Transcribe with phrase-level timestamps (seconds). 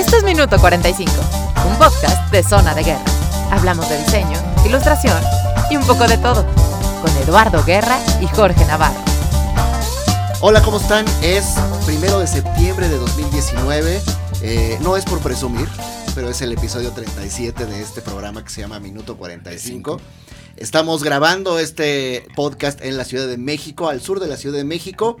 [0.00, 1.12] Esto es Minuto 45,
[1.68, 3.04] un podcast de Zona de Guerra.
[3.50, 5.22] Hablamos de diseño, ilustración
[5.70, 6.46] y un poco de todo,
[7.02, 8.98] con Eduardo Guerra y Jorge Navarro.
[10.40, 11.04] Hola, ¿cómo están?
[11.22, 14.00] Es primero de septiembre de 2019.
[14.40, 15.68] Eh, no es por presumir,
[16.14, 20.00] pero es el episodio 37 de este programa que se llama Minuto 45.
[20.56, 24.64] Estamos grabando este podcast en la Ciudad de México, al sur de la Ciudad de
[24.64, 25.18] México.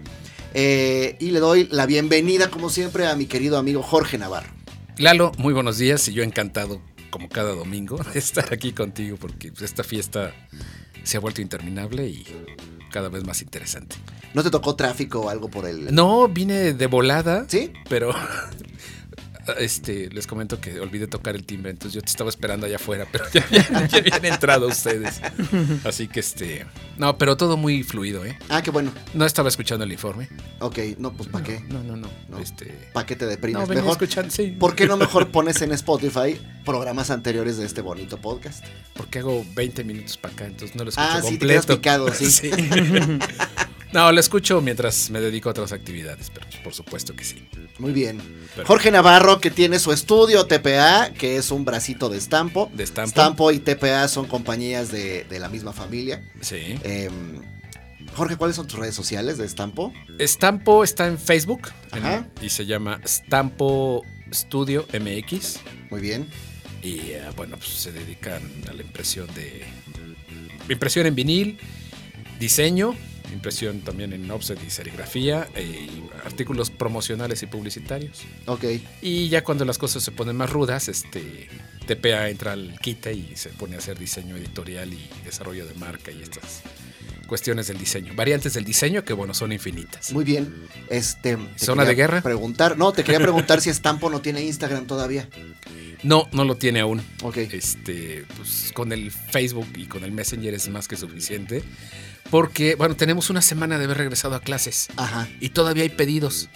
[0.54, 4.59] Eh, y le doy la bienvenida, como siempre, a mi querido amigo Jorge Navarro.
[5.00, 9.50] Lalo, muy buenos días y yo encantado, como cada domingo, de estar aquí contigo porque
[9.62, 10.34] esta fiesta
[11.04, 12.26] se ha vuelto interminable y
[12.90, 13.96] cada vez más interesante.
[14.34, 15.94] ¿No te tocó tráfico o algo por el.?
[15.94, 17.46] No, vine de volada.
[17.48, 17.72] ¿Sí?
[17.88, 18.12] Pero
[19.58, 23.06] este, les comento que olvidé tocar el timbre, entonces yo te estaba esperando allá afuera,
[23.10, 25.20] pero ya, habían- ya habían entrado ustedes.
[25.84, 26.66] Así que este.
[26.96, 28.38] No, pero todo muy fluido, ¿eh?
[28.48, 28.92] Ah, qué bueno.
[29.14, 30.28] No estaba escuchando el informe.
[30.60, 31.60] Ok, no, pues ¿para qué?
[31.68, 32.08] No, no, no.
[32.28, 32.38] No.
[32.38, 32.90] Este.
[32.92, 33.60] ¿Para qué te deprimes?
[33.62, 34.54] No, venía mejor, escuchando, sí.
[34.58, 38.64] ¿Por qué no mejor pones en Spotify programas anteriores de este bonito podcast?
[38.94, 42.12] Porque hago 20 minutos para acá, entonces no lo escucho Ah, sí, te completo.
[42.14, 42.50] sí.
[43.92, 47.48] no, lo escucho mientras me dedico a otras actividades, pero por supuesto que sí.
[47.78, 48.20] Muy bien.
[48.54, 52.70] Pero- Jorge Navarro, que tiene su estudio TPA, que es un bracito de Stampo.
[52.74, 53.10] De Stampo.
[53.10, 56.22] Stampo y TPA son compañías de, de la misma familia.
[56.40, 56.78] Sí.
[56.82, 57.40] Em,
[58.14, 59.92] Jorge, ¿cuáles son tus redes sociales de Stampo?
[60.20, 62.26] Stampo está en Facebook en- Ajá.
[62.42, 65.60] y se llama Stampo Studio MX.
[65.90, 66.28] Muy bien.
[66.82, 69.64] Y eh, bueno, pues se dedican a la impresión de.
[70.68, 71.58] Impresión en vinil,
[72.38, 72.94] diseño,
[73.32, 78.22] impresión también en offset y serigrafía, eh, y artículos promocionales y publicitarios.
[78.46, 78.64] Ok.
[79.02, 81.48] Y ya cuando las cosas se ponen más rudas, este
[81.86, 86.10] TPA entra al quite y se pone a hacer diseño editorial y desarrollo de marca
[86.10, 86.62] y estas
[87.30, 88.12] cuestiones del diseño.
[88.16, 90.12] Variantes del diseño que bueno, son infinitas.
[90.12, 90.52] Muy bien.
[90.88, 92.22] Este, te ¿Zona de guerra?
[92.22, 92.76] Preguntar.
[92.76, 95.28] No, te quería preguntar si Stampo no tiene Instagram todavía.
[96.02, 97.00] No, no lo tiene aún.
[97.22, 97.36] Ok.
[97.36, 101.62] Este, pues con el Facebook y con el Messenger es más que suficiente.
[102.30, 105.28] Porque, bueno, tenemos una semana de haber regresado a clases Ajá.
[105.40, 106.48] y todavía hay pedidos.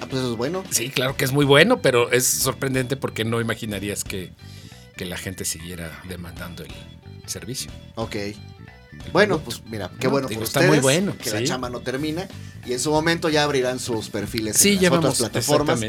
[0.00, 0.64] Ah, pues eso es bueno.
[0.70, 4.32] Sí, claro que es muy bueno, pero es sorprendente porque no imaginarías que,
[4.96, 6.72] que la gente siguiera demandando el
[7.26, 7.70] servicio.
[7.96, 8.16] Ok.
[9.12, 11.44] Bueno, pues mira, qué No, bueno digo, por está ustedes, muy bueno, que la sí.
[11.44, 12.28] chama no termina
[12.66, 15.80] y en su momento ya abrirán sus perfiles Sí, en las ya otras vamos, plataformas.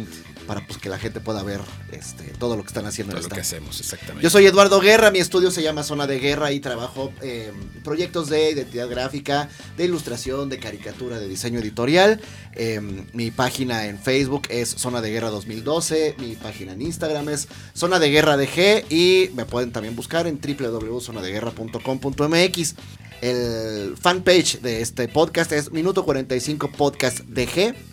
[0.52, 1.62] Para pues que la gente pueda ver
[1.94, 3.56] este todo lo que están haciendo Todo en lo que esta.
[3.56, 4.22] hacemos, exactamente.
[4.22, 7.54] Yo soy Eduardo Guerra, mi estudio se llama Zona de Guerra y trabajo eh,
[7.86, 9.48] proyectos de identidad gráfica,
[9.78, 12.20] de ilustración, de caricatura, de diseño editorial.
[12.52, 12.82] Eh,
[13.14, 17.98] mi página en Facebook es Zona de Guerra 2012, mi página en Instagram es Zona
[18.00, 22.76] de Guerra DG y me pueden también buscar en www.zonadeguerra.com.mx.
[23.22, 27.91] El fanpage de este podcast es Minuto 45 Podcast DG.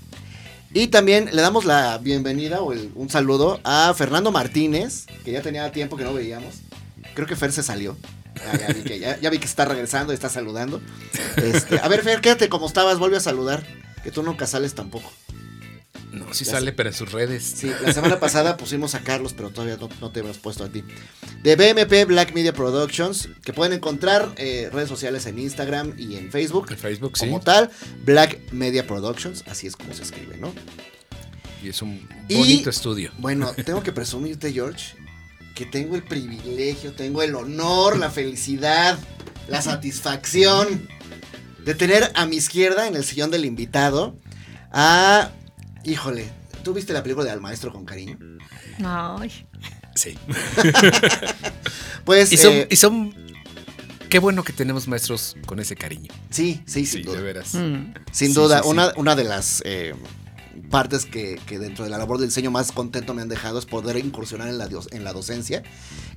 [0.79, 5.73] Y también le damos la bienvenida o un saludo a Fernando Martínez, que ya tenía
[5.73, 6.55] tiempo que no veíamos.
[7.15, 7.97] Creo que Fer se salió.
[8.49, 10.81] Ah, ya, vi que, ya- ya vi que está regresando y está saludando.
[11.37, 13.67] Este, a ver, Fer, quédate como estabas, vuelve a saludar.
[14.05, 15.11] Que tú nunca sales tampoco.
[16.13, 17.43] No, sí sale, pero en sus redes.
[17.45, 20.69] Sí, la semana pasada pusimos a Carlos, pero todavía no, no te hemos puesto a
[20.69, 20.83] ti.
[21.43, 26.31] De BMP Black Media Productions, que pueden encontrar eh, redes sociales en Instagram y en
[26.31, 26.69] Facebook.
[26.71, 27.27] En Facebook, sí.
[27.27, 27.71] Como tal,
[28.05, 30.53] Black Media Productions, así es como se escribe, ¿no?
[31.63, 33.13] Y es un Y- bonito estudio.
[33.19, 34.95] Bueno, tengo que presumirte, George,
[35.55, 38.99] que tengo el privilegio, tengo el honor, la felicidad,
[39.49, 40.89] la satisfacción
[41.65, 44.19] de tener a mi izquierda en el sillón del invitado
[44.73, 45.33] a.
[45.85, 46.29] Híjole,
[46.63, 48.19] ¿tú viste la película de Al Maestro con cariño?
[48.85, 49.47] Ay.
[49.95, 50.17] Sí.
[52.05, 52.33] Pues.
[52.33, 53.15] Y son, eh, y son.
[54.09, 56.11] Qué bueno que tenemos maestros con ese cariño.
[56.31, 57.17] sí, sí, Sí, sin duda.
[57.19, 57.55] de veras.
[57.55, 57.93] Mm.
[58.11, 58.71] Sin Sí, duda, sí, sí.
[58.71, 59.95] Una, una de las eh,
[60.59, 63.67] partes que, que dentro de la labor del diseño más contento me han dejado es
[63.67, 65.63] poder incursionar en la, dios- en la docencia.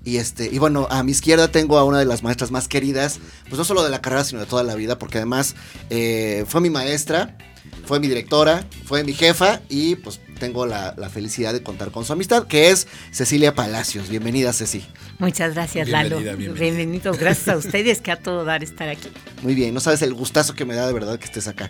[0.03, 3.19] Y, este, y bueno, a mi izquierda tengo a una de las maestras más queridas,
[3.47, 5.55] pues no solo de la carrera, sino de toda la vida, porque además
[5.89, 7.37] eh, fue mi maestra,
[7.85, 12.03] fue mi directora, fue mi jefa y pues tengo la, la felicidad de contar con
[12.03, 14.09] su amistad, que es Cecilia Palacios.
[14.09, 14.83] Bienvenida, Ceci.
[15.19, 16.17] Muchas gracias, Lalo.
[16.17, 16.63] Bienvenida, bienvenida.
[16.77, 17.13] Bienvenido.
[17.13, 19.09] Gracias a ustedes que a todo dar estar aquí.
[19.43, 21.69] Muy bien, no sabes el gustazo que me da de verdad que estés acá.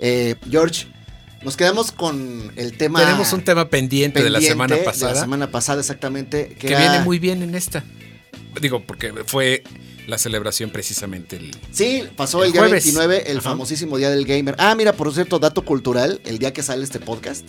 [0.00, 0.88] Eh, George,
[1.44, 3.00] nos quedamos con el tema...
[3.00, 5.14] Tenemos un tema pendiente, de la semana de pasada.
[5.14, 6.48] la semana pasada, exactamente.
[6.48, 7.84] Que, que era- viene muy bien en esta.
[8.60, 9.62] Digo, porque fue
[10.06, 11.50] la celebración precisamente el.
[11.72, 12.84] Sí, pasó el, El día jueves.
[12.84, 13.50] 29, el Ajá.
[13.50, 14.54] famosísimo Día del Gamer.
[14.58, 17.48] Ah, mira, por cierto, dato cultural, el día que sale este podcast,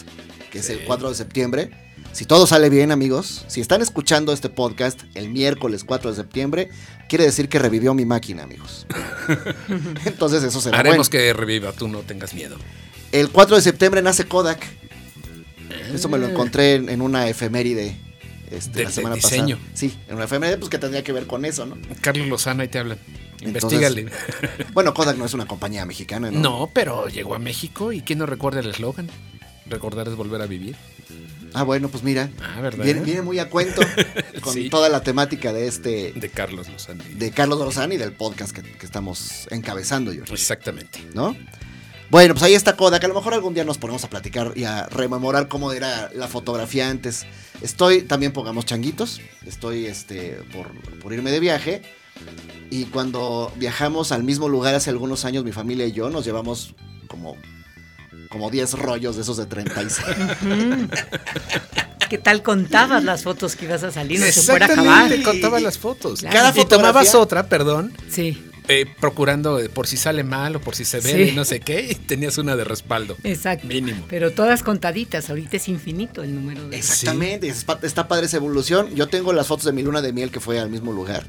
[0.51, 0.83] que es el Sí.
[0.87, 1.69] 4 de septiembre.
[2.11, 6.69] Si todo sale bien, amigos, si están escuchando este podcast el miércoles 4 de septiembre,
[7.09, 8.87] quiere decir que revivió mi máquina, amigos.
[10.05, 11.25] Entonces eso será Haremos bueno.
[11.25, 12.55] que reviva, tú no tengas miedo.
[13.19, 14.65] El 4 de septiembre nace Kodak.
[15.93, 17.95] Eso me lo encontré en, en una efeméride
[18.51, 19.55] este, De- la de semana diseño.
[19.57, 19.71] pasada.
[19.75, 21.77] Sí, en una efeméride pues que tendría que ver con eso, ¿no?
[22.01, 22.97] Carlos Lozano, ahí te hablan.
[23.41, 24.11] Entonces- Investígale.
[24.73, 26.39] Bueno, Kodak no es una compañía mexicana, ¿no?
[26.39, 29.09] No, pero llegó a México y ¿quién no recuerda el eslogan?
[29.67, 30.75] Recordar es volver a vivir.
[31.53, 32.29] Ah, bueno, pues mira.
[32.41, 32.83] Ah, ¿verdad?
[32.83, 33.81] Viene, viene muy a cuento
[34.41, 34.69] con Sí.
[34.69, 37.03] toda la temática de este, De Carlos Lozano.
[37.15, 40.99] de Carlos Lozano y del podcast que, que estamos encabezando, George, Exactamente.
[41.13, 41.35] ¿no?
[42.09, 43.03] Bueno, pues ahí está Kodak.
[43.03, 46.27] A lo mejor algún día nos ponemos a platicar y a rememorar cómo era la
[46.27, 47.25] fotografía antes.
[47.61, 49.21] Estoy, también pongamos changuitos.
[49.45, 51.81] Estoy este, por, por irme de viaje.
[52.69, 56.73] Y cuando viajamos al mismo lugar hace algunos años, mi familia y yo nos llevamos
[57.07, 57.37] como,
[58.29, 60.05] como 10 rollos de esos de 36.
[60.41, 60.89] Ujú.
[62.09, 64.19] ¿Qué tal contabas las fotos que ibas a salir?
[64.19, 65.11] No se fuera a acabar.
[65.11, 66.19] Exactamente, contaba las fotos.
[66.19, 66.35] Claro.
[66.35, 70.85] Cada y tomabas otra, perdón, Sí, eh, procurando por si sale mal o por si
[70.85, 71.31] se ve Sí.
[71.31, 73.15] y no sé qué, y tenías una de respaldo.
[73.23, 73.67] exacto.
[73.67, 74.05] Mínimo.
[74.09, 76.77] Pero todas contaditas, ahorita es infinito el número de...
[76.77, 78.93] Exactamente, está padre esa evolución.
[78.95, 81.25] Yo tengo las fotos de mi luna de miel que fue al mismo lugar.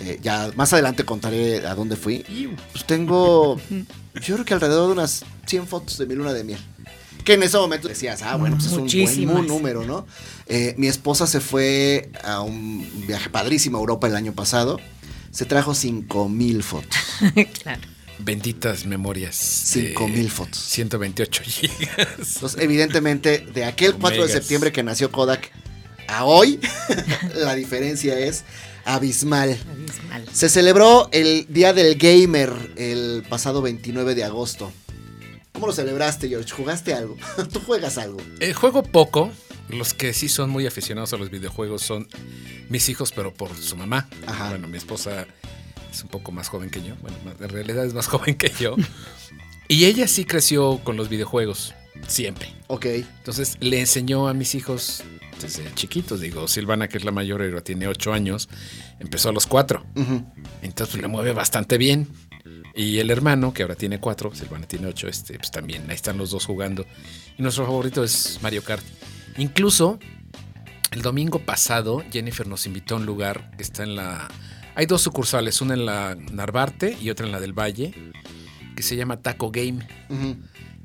[0.00, 2.24] Eh, ya más adelante contaré a dónde fui.
[2.72, 3.58] Pues tengo,
[4.14, 6.60] yo creo que alrededor de unas 100 fotos de mi luna de miel.
[7.24, 10.06] Que en ese momento decías, ah, bueno, pues es un buen número, ¿no?
[10.46, 14.78] Eh, mi esposa se fue a un viaje padrísimo a Europa el año pasado.
[15.36, 16.96] Se trajo 5 mil fotos.
[17.62, 17.82] claro.
[18.18, 19.70] Benditas memorias.
[19.74, 20.58] de 5 mil fotos.
[20.58, 21.78] 128 gigas.
[22.34, 25.50] Entonces, evidentemente, de aquel 4 de septiembre que nació Kodak
[26.08, 26.58] a hoy,
[27.34, 28.44] la diferencia es
[28.86, 29.58] abismal.
[29.70, 30.24] Abismal.
[30.32, 34.72] Se celebró el Día del Gamer el pasado 29 de agosto.
[35.52, 36.50] ¿Cómo lo celebraste, George?
[36.50, 37.18] ¿Jugaste algo?
[37.52, 38.22] ¿Tú juegas algo?
[38.40, 39.30] Eh, juego poco.
[39.68, 42.08] Los que sí son muy aficionados a los videojuegos son
[42.68, 44.08] mis hijos, pero por su mamá.
[44.26, 44.50] Ajá.
[44.50, 45.26] Bueno, mi esposa
[45.90, 46.94] es un poco más joven que yo.
[47.02, 48.76] Bueno, en realidad es más joven que yo.
[49.68, 51.74] y ella sí creció con los videojuegos.
[52.08, 52.52] Siempre.
[52.68, 52.86] Ok.
[52.86, 55.02] Entonces le enseñó a mis hijos
[55.40, 56.20] desde chiquitos.
[56.20, 58.48] Digo, Silvana, que es la mayor, ella tiene 8 años,
[59.00, 59.84] empezó a los 4.
[59.94, 60.24] Ujú.
[60.62, 62.08] Entonces pues, le mueve bastante bien.
[62.74, 66.18] Y el hermano, que ahora tiene 4, Silvana tiene 8, este, pues también ahí están
[66.18, 66.84] los dos jugando.
[67.38, 68.84] Y nuestro favorito es Mario Kart.
[69.38, 69.98] Incluso
[70.92, 74.28] el domingo pasado, Jennifer nos invitó a un lugar que está en la.
[74.74, 77.94] Hay dos sucursales, una en la Narvarte y otra en la del Valle,
[78.74, 79.86] que se llama Taco Game.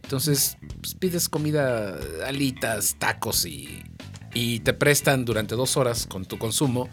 [0.04, 3.84] Entonces, pues, pides comida, alitas, tacos y,
[4.34, 6.90] y te prestan durante dos horas con tu consumo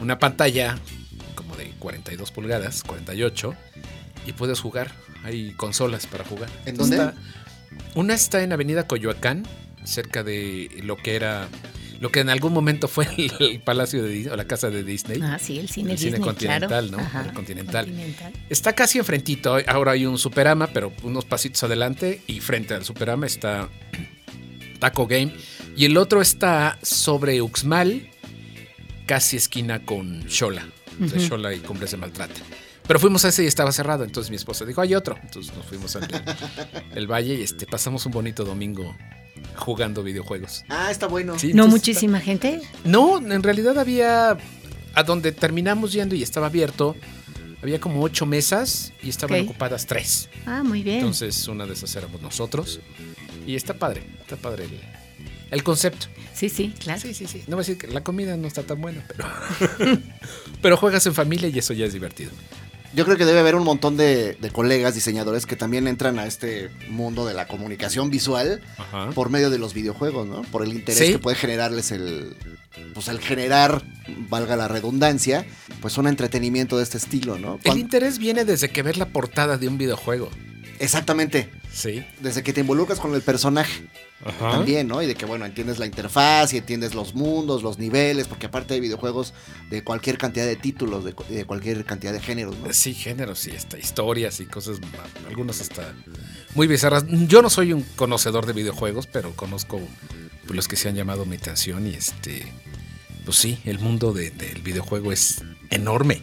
[0.00, 0.76] una pantalla
[1.34, 3.54] como de 42 pulgadas, 48,
[4.26, 4.92] y puedes jugar.
[5.24, 6.48] Hay consolas para jugar.
[6.66, 6.96] ¿En dónde?
[6.96, 7.14] Está-
[7.94, 9.44] una está en Avenida Coyoacán,
[9.84, 11.48] cerca de lo que era,
[12.00, 14.84] lo que en algún momento fue el, el Palacio de Disney, o la casa de
[14.84, 15.20] Disney.
[15.22, 16.86] Ah, sí, el cine El cine continental, claro.
[16.88, 16.98] ¿no?
[16.98, 17.86] Ajá, El continental.
[17.86, 18.32] continental.
[18.48, 19.56] Está casi enfrentito.
[19.66, 22.22] Ahora hay un Superama, pero unos pasitos adelante.
[22.26, 23.68] Y frente al Superama está
[24.78, 25.34] Taco Game.
[25.76, 28.10] Y el otro está sobre Uxmal,
[29.06, 30.66] casi esquina con Shola.
[30.98, 31.18] De.
[31.18, 32.40] Shola y Cumbres de Maltrata.
[32.86, 34.04] Pero fuimos a ese y estaba cerrado.
[34.04, 35.16] Entonces mi esposa dijo, hay otro.
[35.22, 36.08] Entonces nos fuimos al
[36.94, 38.96] el valle y este, pasamos un bonito domingo
[39.56, 40.64] jugando videojuegos.
[40.68, 41.38] Ah, está bueno.
[41.38, 42.60] Sí, ¿No muchísima gente?
[42.84, 44.36] No, en realidad había.
[44.94, 46.96] A donde terminamos yendo y estaba abierto,
[47.62, 50.28] había como ocho mesas y estaban ocupadas tres.
[50.46, 50.96] Ah, muy bien.
[50.98, 52.80] Entonces, una de esas éramos nosotros.
[53.46, 54.80] Y está padre, está padre el,
[55.50, 56.06] el concepto.
[56.34, 57.00] sí, sí, claro.
[57.00, 57.42] Sí, sí, sí.
[57.46, 59.28] No voy a decir que la comida no está tan buena, pero.
[60.62, 62.30] pero juegas en familia y eso ya es divertido.
[62.92, 66.26] Yo creo que debe haber un montón de, de colegas diseñadores que también entran a
[66.26, 69.10] este mundo de la comunicación visual Ajá.
[69.12, 70.42] por medio de los videojuegos, ¿no?
[70.42, 71.12] Por el interés Sí.
[71.12, 72.34] que puede generarles el.
[72.94, 73.82] Pues el generar,
[74.28, 75.44] valga la redundancia,
[75.80, 77.58] pues un entretenimiento de este estilo, ¿no?
[77.64, 80.30] El interés viene desde que ves la portada de un videojuego.
[80.80, 81.50] Exactamente.
[81.72, 82.04] Sí.
[82.20, 83.86] Desde que te involucras con el personaje
[84.24, 84.50] Ajá.
[84.50, 85.00] también, ¿no?
[85.02, 88.74] Y de que, bueno, entiendes la interfaz y entiendes los mundos, los niveles, porque aparte
[88.74, 89.32] hay videojuegos
[89.70, 92.72] de cualquier cantidad de títulos, de, de cualquier cantidad de géneros, ¿no?
[92.72, 94.78] Sí, géneros, sí, hasta historias y cosas,
[95.28, 95.94] algunas hasta
[96.54, 97.04] muy bizarras.
[97.06, 99.80] Yo no soy un conocedor de videojuegos, pero conozco
[100.46, 102.50] pues, los que se han llamado mi atención y este,
[103.26, 106.22] pues sí, el mundo de- del videojuego es enorme.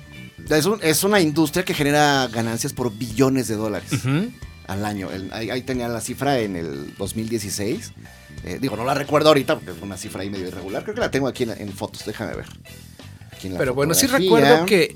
[0.49, 4.31] Es, un- es una industria que genera ganancias por billones de dólares Ujú.
[4.67, 5.09] Al año.
[5.11, 7.91] El- ahí, ahí tenía la cifra en el 2016.
[8.43, 10.83] Eh, digo, no la recuerdo ahorita porque es una cifra ahí medio irregular.
[10.83, 12.45] Creo que la tengo aquí en, en fotos, déjame ver.
[13.31, 14.95] Aquí en la Pero bueno, sí recuerdo que,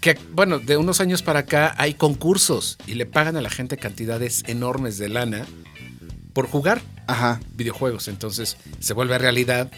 [0.00, 3.76] que, bueno, de unos años para acá hay concursos y le pagan a la gente
[3.76, 5.46] cantidades enormes de lana
[6.32, 7.40] por jugar Ajá.
[7.54, 8.08] videojuegos.
[8.08, 9.70] Entonces se vuelve realidad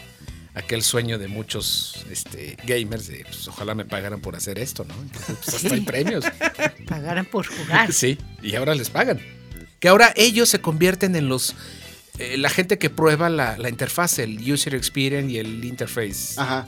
[0.55, 4.93] aquel sueño de muchos este, gamers de pues, ojalá me pagaran por hacer esto, ¿no?
[5.01, 6.25] Entonces, pues, hasta hay premios.
[6.87, 7.91] Pagaran por jugar.
[7.91, 9.19] Sí, y ahora les pagan.
[9.79, 11.55] Que ahora ellos se convierten en los
[12.19, 16.67] eh, la gente que prueba la, la interfaz, el user experience y el interface, Ajá.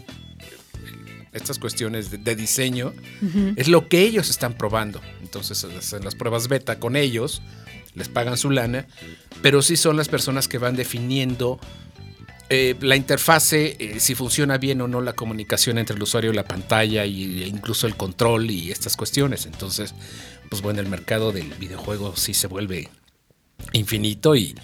[1.33, 2.93] estas cuestiones de, de diseño,
[3.55, 5.01] es lo que ellos están probando.
[5.21, 7.43] Entonces hacen las pruebas beta con ellos,
[7.93, 8.87] les pagan su lana,
[9.43, 11.59] pero sí son las personas que van definiendo
[12.49, 16.35] eh, la interfase, eh, si funciona bien o no la comunicación entre el usuario y
[16.35, 19.45] la pantalla y, e incluso el control y estas cuestiones.
[19.45, 19.95] Entonces,
[20.49, 22.89] pues bueno, el mercado del videojuego sí se vuelve
[23.73, 24.55] infinito y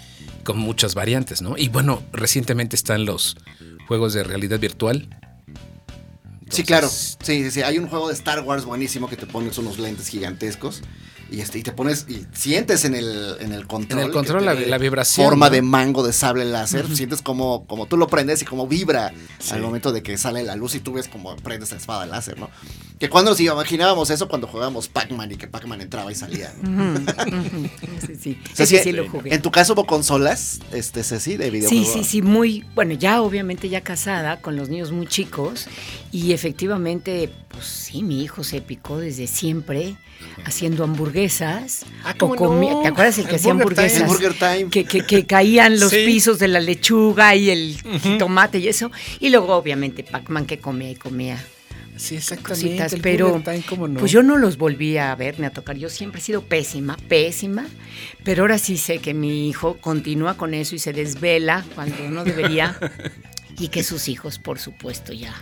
[0.44, 1.56] con muchas variantes, ¿no?
[1.56, 3.36] Y bueno, recientemente están los
[3.88, 5.08] juegos de realidad virtual.
[6.50, 6.88] Sí, claro.
[6.88, 7.62] Sí, sí, sí.
[7.62, 10.82] Hay un juego de Star Wars buenísimo que te pones unos lentes gigantescos
[11.32, 14.00] y este y te pones y sientes en el, en el control.
[14.00, 15.52] En el control la- la vibración, Forma ¿no?
[15.52, 16.86] de mango de sable láser.
[16.94, 19.54] Sientes como, como tú lo prendes y como vibra Sí.
[19.54, 22.38] al momento de que sale la luz y tú ves como prendes la espada láser,
[22.38, 22.50] ¿no?
[22.98, 26.52] Que cuando nos imaginábamos eso cuando jugábamos Pac-Man y que Pac-Man entraba y salía.
[26.62, 26.94] ¿no?
[28.06, 28.66] Sí, sí.
[28.82, 29.34] Sí lo jugué.
[29.34, 31.92] En tu caso hubo consolas, este Ceci, de Sí, videojuegos.
[31.92, 35.66] sí, sí, muy, bueno, ya obviamente ya casada, con los niños muy chicos,
[36.12, 39.96] y efectivamente, pues sí, mi hijo se picó desde siempre
[40.44, 41.84] haciendo hamburguesas.
[42.04, 42.82] Ah, ¿cómo o comía- no?
[42.82, 43.62] ¿Te acuerdas el que El hacía Time.
[43.62, 44.38] hamburguesas?
[44.38, 44.70] Time.
[44.70, 46.04] Que, que- que caían los Sí.
[46.06, 47.76] pisos de la lechuga y el
[48.18, 48.90] tomate y eso.
[49.20, 51.42] Y luego, obviamente, Pac-Man que comía y comía
[51.96, 52.66] Sí, exactamente.
[52.78, 53.98] cositas, pero Time, ¿cómo no?
[54.00, 55.76] pues yo no los volví a ver ni a tocar.
[55.76, 57.66] Yo siempre he sido pésima, pésima,
[58.24, 62.24] pero ahora sí sé que mi hijo continúa con eso y se desvela cuando no
[62.24, 62.78] debería
[63.58, 65.34] y que sus hijos, por supuesto, ya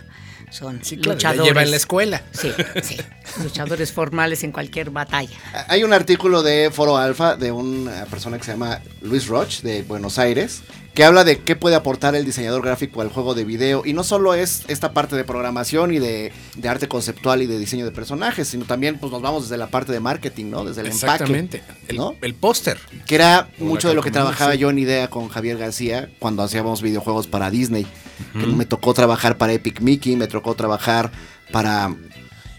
[0.51, 1.45] son Sí, claro, luchadores.
[1.45, 2.21] lleva en la escuela.
[2.31, 2.51] Sí,
[2.83, 2.97] sí,
[3.43, 5.35] luchadores formales en cualquier batalla.
[5.67, 9.81] Hay un artículo de Foro Alfa de una persona que se llama Luis Roch de
[9.83, 10.61] Buenos Aires
[10.93, 14.03] que habla de qué puede aportar el diseñador gráfico al juego de video y no
[14.03, 17.91] solo es esta parte de programación y de, de arte conceptual y de diseño de
[17.91, 20.65] personajes, sino también pues nos vamos desde la parte de marketing, ¿no?
[20.65, 21.59] Desde el Exactamente.
[21.59, 22.15] empaque, ¿no?
[22.21, 22.77] el póster.
[23.07, 24.57] Que era mucho de lo que trabajaba sí.
[24.57, 27.87] yo en idea con Javier García cuando hacíamos videojuegos para Disney.
[28.33, 31.11] Que me tocó trabajar para Epic Mickey, me tocó trabajar
[31.51, 31.99] para uno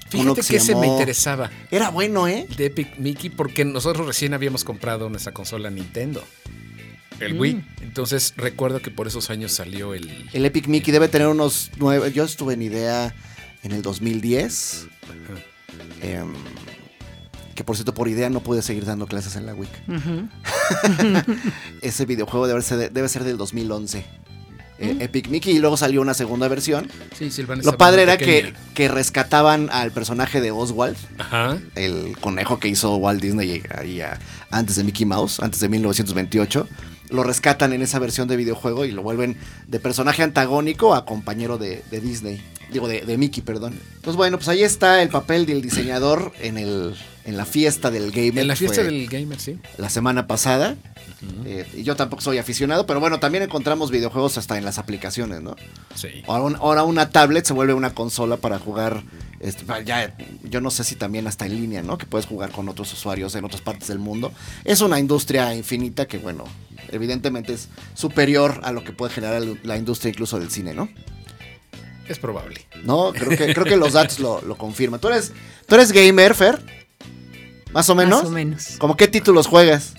[0.09, 2.47] Fíjate que que se ese me interesaba Era bueno, ¿eh?
[2.57, 6.23] de Epic Mickey porque nosotros recién habíamos comprado nuestra consola Nintendo.
[7.21, 7.41] El Mm.
[7.41, 7.65] Wii.
[7.83, 10.29] Entonces recuerdo que por esos años salió el...
[10.33, 12.13] El Epic Mickey debe tener unos nueve.
[12.13, 13.15] Yo estuve en idea
[13.63, 14.87] en el 2010.
[16.03, 16.33] em,
[17.55, 19.71] que por cierto, por idea no pude seguir dando clases en la WIC.
[19.89, 20.29] Ujú.
[21.83, 24.05] Ese videojuego debe ser, de- debe ser del 2011.
[24.83, 25.03] Eh, Mm.
[25.03, 26.91] Epic Mickey y luego salió una segunda versión.
[27.17, 31.59] Sí, Silvana Lo padre era que, que rescataban al personaje de Oswald, Ajá.
[31.77, 34.19] el conejo que hizo Walt Disney ahí a-
[34.51, 36.69] antes de Mickey Mouse, antes de 1928.
[37.11, 39.37] Lo rescatan en esa versión de videojuego y lo vuelven
[39.69, 42.43] de personaje antagónico a compañero de, de Disney.
[42.73, 43.79] Digo, de, de Mickey, perdón.
[43.97, 46.95] Entonces, bueno, pues ahí está el papel del diseñador en, el,
[47.27, 48.39] en la fiesta del gamer.
[48.39, 49.59] En la fiesta del gamer, sí.
[49.77, 50.75] La semana pasada.
[51.45, 55.41] Eh, y yo tampoco soy aficionado, pero bueno, también encontramos videojuegos hasta en las aplicaciones,
[55.43, 55.55] ¿no?
[55.95, 56.09] Sí.
[56.27, 59.03] Ahora, un- ahora una tablet se vuelve una consola para jugar.
[59.41, 60.15] este, ya,
[60.45, 61.99] yo no sé si también hasta en línea, ¿no?
[61.99, 64.33] Que puedes jugar con otros usuarios en otras partes del mundo.
[64.65, 66.45] Es una industria infinita que, bueno,
[66.93, 70.89] evidentemente es superior a lo que puede generar el- la industria incluso del cine, ¿no?
[72.09, 72.67] Es probable.
[72.85, 75.01] No, creo que, creo que los datos lo, lo confirman.
[75.01, 75.33] ¿Tú eres,
[75.67, 76.61] ¿Tú eres gamer, Fer?
[77.73, 78.23] ¿Más o menos?
[78.23, 78.67] Más o menos.
[78.79, 79.95] ¿Cómo qué títulos juegas?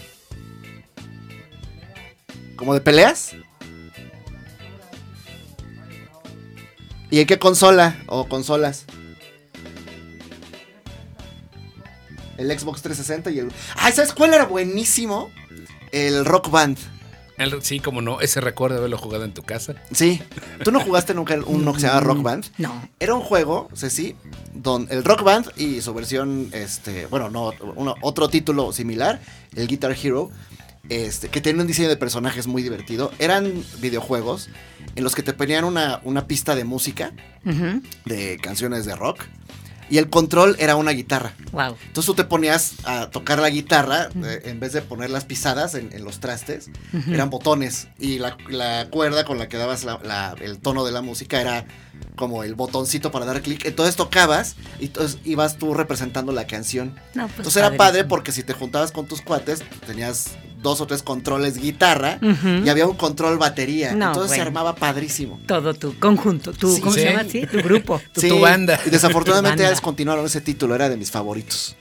[2.55, 3.35] ¿Como de peleas?
[7.09, 8.85] ¿Y en qué consola o consolas?
[12.37, 13.51] El Xbox 360 y el...
[13.77, 15.29] Ah, ¿sabes cuál era buenísimo?
[15.91, 16.77] El Rock Band.
[17.37, 19.75] El- sí, como no, ese recuerdo de haberlo jugado en tu casa.
[19.91, 20.21] Sí.
[20.63, 22.45] ¿Tú no jugaste nunca uno que se llama Rock Band?
[22.57, 22.89] No.
[22.99, 24.15] Era un juego, Ceci,
[24.53, 29.19] don el Rock Band y su versión, este, bueno, no, uno- otro título similar,
[29.55, 30.31] el Guitar Hero,
[30.89, 33.11] este, que tenía un diseño de personajes muy divertido.
[33.19, 34.49] Eran videojuegos
[34.95, 37.13] en los que te ponían una, una pista de música,
[38.05, 39.23] de canciones de rock,
[39.89, 41.33] y el control era una guitarra.
[41.51, 41.75] Wow.
[41.87, 45.75] Entonces tú te ponías a tocar la guitarra, eh, en vez de poner las pisadas
[45.75, 46.69] en, en los trastes,
[47.09, 47.87] eran botones.
[47.99, 51.39] Y la, la cuerda con la que dabas la- la- el tono de la música
[51.39, 51.65] era
[52.15, 53.65] como el botoncito para dar clic.
[53.65, 56.95] Entonces tocabas y entonces ibas tú representando la canción.
[57.13, 60.31] No, pues Entonces era padre porque si te juntabas con tus cuates, tenías
[60.61, 62.19] dos o tres controles guitarra
[62.63, 63.93] y había un control batería.
[63.93, 65.39] No, Entonces se armaba padrísimo.
[65.47, 66.81] Todo tu conjunto, tu, Sí.
[66.81, 67.01] ¿cómo Sí.
[67.01, 67.23] se llama?
[67.29, 68.01] Sí, tu grupo.
[68.13, 68.79] Tu- tu banda.
[68.85, 69.75] Y desafortunadamente Tu ya banda.
[69.75, 71.75] descontinuaron ese título, era de mis favoritos.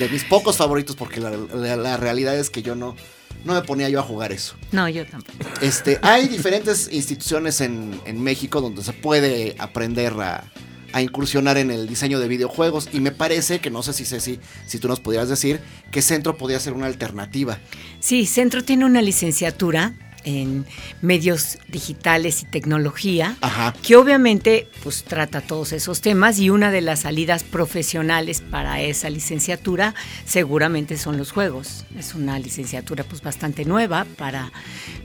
[0.00, 2.96] De mis pocos favoritos, porque la, la- la realidad es que yo no,
[3.44, 4.56] no me ponía yo a jugar eso.
[4.72, 5.38] No, yo tampoco.
[5.60, 10.44] Este, hay diferentes instituciones en, en México donde se puede aprender a,
[10.92, 12.88] a incursionar en el diseño de videojuegos.
[12.92, 16.36] Y me parece que no sé si Ceci, si tú nos pudieras decir que Centro
[16.36, 17.58] podría ser una alternativa.
[18.00, 19.94] Sí, Centro tiene una licenciatura
[20.28, 20.66] en
[21.00, 23.74] medios digitales y tecnología, Ajá.
[23.82, 29.08] que obviamente pues trata todos esos temas y una de las salidas profesionales para esa
[29.08, 29.94] licenciatura
[30.26, 31.86] seguramente son los juegos.
[31.98, 34.52] Es una licenciatura pues bastante nueva para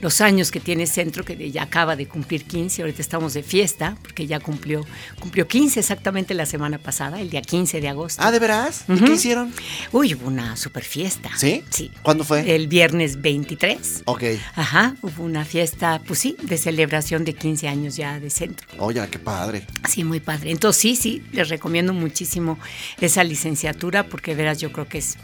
[0.01, 3.95] los años que tiene Centro, que ya acaba de cumplir 15, ahorita estamos de fiesta,
[4.01, 4.85] porque ya cumplió,
[5.19, 8.21] cumplió 15 exactamente la semana pasada, el día 15 de agosto.
[8.23, 8.83] Ah, ¿de veras?
[8.89, 9.53] ¿Y qué hicieron?
[9.93, 11.29] Uy, hubo una super fiesta.
[11.37, 11.63] ¿Sí?
[11.69, 11.91] Sí.
[12.01, 12.55] ¿Cuándo fue?
[12.55, 14.03] El viernes 23.
[14.05, 14.23] Ok.
[14.55, 18.67] Ajá, hubo una fiesta, pues sí, de celebración de 15 años ya de centro.
[18.79, 19.65] Oye, qué padre.
[19.89, 20.51] Sí, muy padre.
[20.51, 22.57] Entonces sí, sí, les recomiendo muchísimo
[22.99, 25.17] esa licenciatura porque de veras yo creo que es,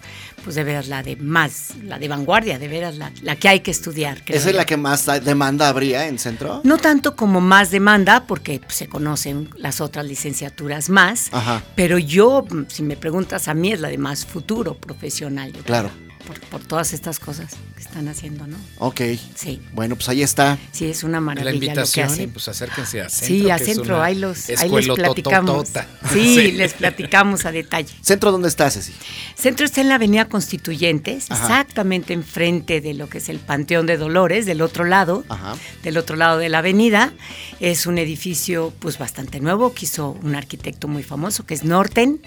[0.43, 3.59] pues de veras la de más, la de vanguardia, de veras la, la que hay
[3.61, 4.23] que estudiar.
[4.23, 6.61] creo ¿Esa es la que más demanda habría en centro?
[6.63, 11.63] No tanto como más demanda, porque pues, se conocen las otras licenciaturas más, Ajá.
[11.75, 15.89] pero yo, si me preguntas a mí, es la de más futuro profesional, yo Claro.
[15.89, 18.57] creo, por, por todas estas cosas que están haciendo, ¿no?
[18.77, 19.01] Ok.
[19.35, 20.57] Sí, Bueno, pues ahí está.
[20.71, 22.29] sí, es una La maravilla lo que invitación, hacen.
[22.31, 23.27] pues acérquense a centro.
[23.27, 25.69] Sí, a que es centro, una ahí, los, ahí les platicamos.
[26.13, 27.93] Sí, les platicamos a detalle.
[28.01, 28.93] ¿Centro dónde está, Ceci?
[29.35, 31.43] Centro está en la Avenida Constituyentes, Ajá.
[31.61, 35.55] exactamente enfrente de lo que es el Panteón de Dolores, del otro lado, Ajá.
[35.83, 37.13] del otro lado de la avenida.
[37.59, 42.21] Es un edificio pues bastante nuevo que hizo un arquitecto muy famoso que es Norten.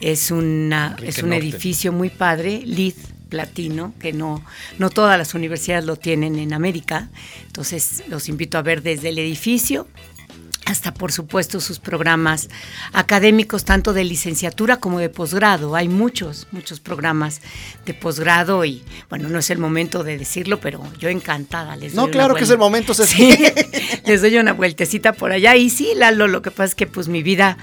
[0.00, 1.42] Es, una, Enrique es un Norten.
[1.48, 2.94] edificio muy padre, LID
[3.28, 4.44] platino, que no,
[4.78, 7.08] no todas las universidades lo tienen en América.
[7.46, 9.86] Entonces los invito a ver desde el edificio
[10.66, 12.48] hasta por supuesto sus programas
[12.92, 15.76] académicos, tanto de licenciatura como de posgrado.
[15.76, 17.40] Hay muchos, muchos programas
[17.86, 21.96] de posgrado y bueno, no es el momento de decirlo, pero yo encantada les doy
[21.96, 23.16] No, una claro que es el momento, Ceci.
[23.36, 23.38] Sí,
[24.06, 25.54] les doy una vueltecita por allá.
[25.56, 27.56] Y sí, Lalo, lo que pasa es que pues mi vida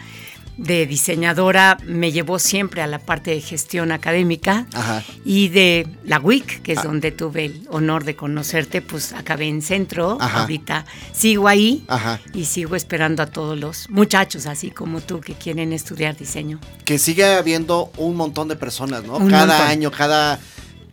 [0.58, 5.04] de diseñadora me llevó siempre a la parte de gestión académica Ajá.
[5.26, 6.84] y de la WIC, que es Ah.
[6.84, 10.42] donde tuve el honor de conocerte, pues acabé en centro, Ajá.
[10.42, 12.20] ahorita sigo ahí Ajá.
[12.34, 16.60] y sigo esperando a todos los muchachos, así como tú, que quieren estudiar diseño.
[16.86, 19.18] Que sigue habiendo un montón de personas, ¿no?
[19.18, 19.68] Un cada montón.
[19.68, 20.40] año, cada,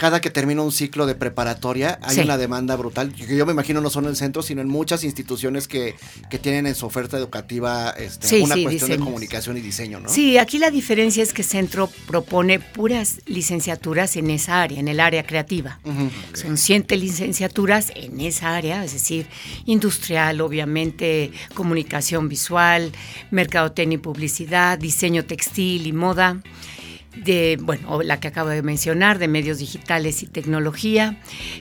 [0.00, 2.20] cada que termina un ciclo de preparatoria, hay Sí.
[2.22, 3.12] una demanda brutal.
[3.12, 5.94] Que yo me imagino no solo en el centro, sino en muchas instituciones que,
[6.30, 10.00] que tienen en su oferta educativa este, Sí, una sí, cuestión de comunicación y diseño,
[10.00, 10.08] ¿no?
[10.08, 15.00] Sí, aquí la diferencia es que Centro propone puras licenciaturas en esa área, en el
[15.00, 15.78] área creativa.
[16.32, 19.26] Son siete licenciaturas en esa área, es decir,
[19.66, 22.90] industrial, obviamente, comunicación visual,
[23.30, 26.40] mercadotecnia y publicidad, diseño textil y moda,
[27.16, 31.18] de, bueno, la que acabo de mencionar, de medios digitales y tecnología,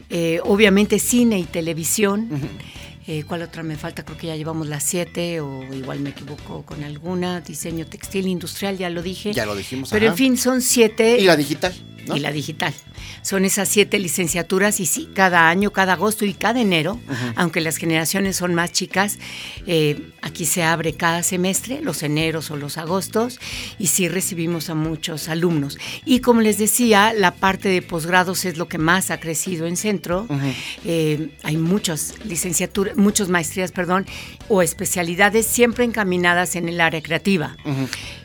[0.10, 2.30] eh, obviamente cine y televisión.
[3.12, 4.06] Eh, ¿Cuál otra me falta?
[4.06, 7.41] Creo que ya llevamos las siete o igual me equivoco con alguna.
[7.41, 9.34] Diseño textil, industrial, ya lo dije.
[9.34, 9.89] Ya lo dijimos.
[9.89, 10.13] Pero ajá.
[10.13, 11.74] en fin, son siete Y la digital,
[12.06, 12.15] ¿no?
[12.15, 12.72] y la digital.
[13.22, 17.00] Son esas siete licenciaturas y sí, cada año, cada agosto y cada enero,
[17.36, 19.17] aunque las generaciones son más chicas,
[19.67, 23.39] eh, aquí se abre cada semestre, los eneros o los agostos,
[23.78, 25.78] y sí recibimos a muchos alumnos.
[26.06, 29.78] Y como les decía, la parte de posgrados es lo que más ha crecido en
[29.78, 30.28] centro.
[30.86, 34.06] Eh, hay muchas licenciaturas, muchas maestrías, perdón,
[34.48, 37.56] o especialidades siempre encaminadas en el área creativa.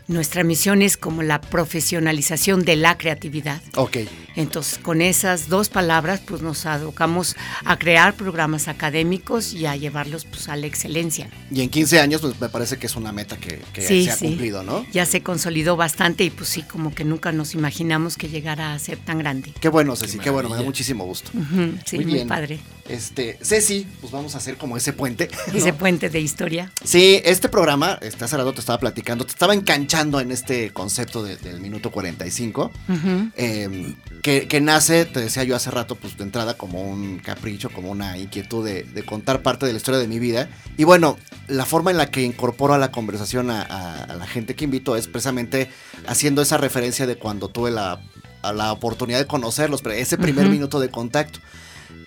[0.06, 3.62] Nuestra misión es como la profesionalización de la creatividad.
[3.76, 3.98] Ok.
[4.36, 10.24] Entonces, con esas dos palabras, pues nos abocamos a crear programas académicos y a llevarlos
[10.24, 11.30] pues, a la excelencia.
[11.52, 14.10] Y en 15 años, pues me parece que es una meta que, que Sí, se
[14.10, 14.26] ha sí.
[14.26, 14.84] cumplido, ¿no?
[14.92, 18.78] Ya se consolidó bastante y pues sí, como que nunca nos imaginamos que llegara a
[18.80, 19.52] ser tan grande.
[19.60, 21.30] Qué bueno, Ceci, Qué qué bueno, me da muchísimo gusto.
[21.32, 22.28] Ujú, sí, Muy muy, bien.
[22.28, 22.58] padre.
[22.88, 25.30] Este, Ceci, pues vamos a hacer como ese puente.
[25.50, 25.54] ¿no?
[25.58, 26.70] Ese puente de historia.
[26.84, 31.22] Sí, este programa, este, hace rato te estaba platicando, te estaba enganchando en este concepto
[31.22, 33.30] de- del minuto 45, Ujú.
[33.36, 37.70] eh, que, que nace, te decía yo hace rato, pues de entrada como un capricho,
[37.70, 40.48] como una inquietud de, de contar parte de la historia de mi vida.
[40.76, 41.16] Y bueno,
[41.48, 44.64] la forma en la que incorporo a la conversación a, a- a la gente que
[44.64, 45.70] invito es precisamente
[46.06, 48.00] haciendo esa referencia de cuando tuve la,
[48.42, 50.52] a la oportunidad de conocerlos, pero ese primer Ujú.
[50.54, 51.38] minuto de contacto.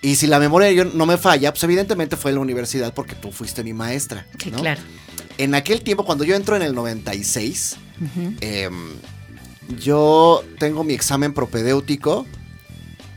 [0.02, 3.14] Y si la memoria yo- no me falla, pues evidentemente fue en la universidad porque
[3.14, 4.26] tú fuiste mi maestra.
[4.42, 4.58] Sí, ¿no?
[4.58, 4.80] claro.
[5.38, 8.34] En aquel tiempo, cuando yo entro en el 96, Ujú.
[8.40, 8.90] em,
[9.78, 12.26] yo tengo mi examen propedéutico,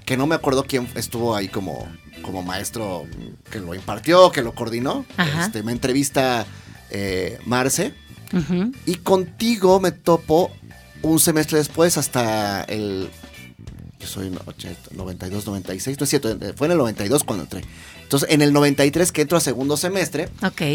[0.05, 1.87] que no me acuerdo quién estuvo ahí como,
[2.21, 3.05] como maestro
[3.49, 5.05] que lo impartió, que lo coordinó.
[5.17, 5.45] Ajá.
[5.45, 6.45] Este, me entrevista
[6.89, 7.93] eh, Marce.
[8.33, 8.71] Ujú.
[8.85, 10.51] Y contigo me topo
[11.01, 13.09] un semestre después hasta el...
[14.01, 17.43] Yo soy no- 80, 92, 96, no es cierto, eh, fue en el 92 cuando
[17.43, 17.61] entré.
[18.01, 20.27] Entonces, en el 93 que entro a segundo semestre,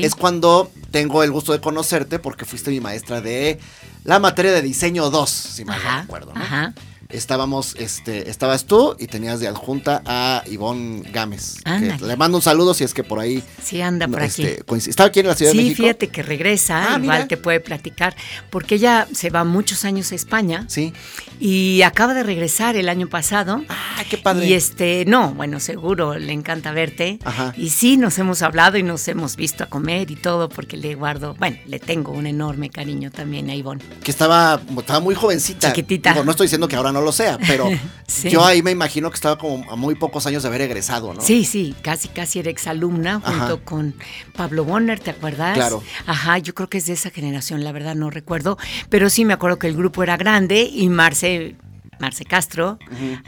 [0.05, 3.59] es cuando tengo el gusto de conocerte porque fuiste mi maestra de
[4.05, 6.33] la materia de diseño 2, si mal no recuerdo.
[6.35, 6.41] ¿no?
[6.41, 6.75] Ajá.
[7.09, 11.57] Estábamos, este, estabas tú y tenías de adjunta a Ivonne Gámez.
[11.65, 13.43] que le mando un saludo si es que por ahí.
[13.63, 14.43] Sí, anda por aquí.
[14.45, 15.83] este, coinc- ¿Estaba aquí en la Ciudad de Sí, México?
[15.83, 17.29] fíjate que regresa, Ah, igual mira.
[17.29, 18.17] te puede platicar,
[18.51, 20.93] porque ella se va muchos años a España Sí.
[21.41, 23.63] y acaba de regresar el año pasado.
[23.69, 24.47] Ah, qué padre.
[24.47, 27.19] Y este, no, bueno, seguro le encanta verte.
[27.25, 27.55] Ajá.
[27.57, 30.95] Y sí, nos hemos hablado y nos hemos visto a comer y todo, porque le
[30.95, 33.83] guardo, bueno, le tengo un enorme cariño también a Ivonne.
[34.03, 35.69] que estaba, estaba muy jovencita.
[35.73, 36.13] Chiquitita.
[36.13, 37.69] Digo, no estoy diciendo que ahora no lo sea, pero
[38.07, 38.31] Sí.
[38.31, 41.21] yo ahí me imagino que estaba como a muy pocos años de haber egresado, ¿no?
[41.21, 43.57] Sí, sí, casi, casi era exalumna junto Ajá.
[43.65, 43.95] con
[44.35, 45.55] Pablo Bonner, ¿te acuerdas?
[45.55, 45.83] Claro.
[46.07, 48.57] Ajá, yo creo que es de esa generación, la verdad no recuerdo,
[48.89, 51.57] pero sí me acuerdo que el grupo era grande y Marce,
[52.01, 52.79] Marce Castro,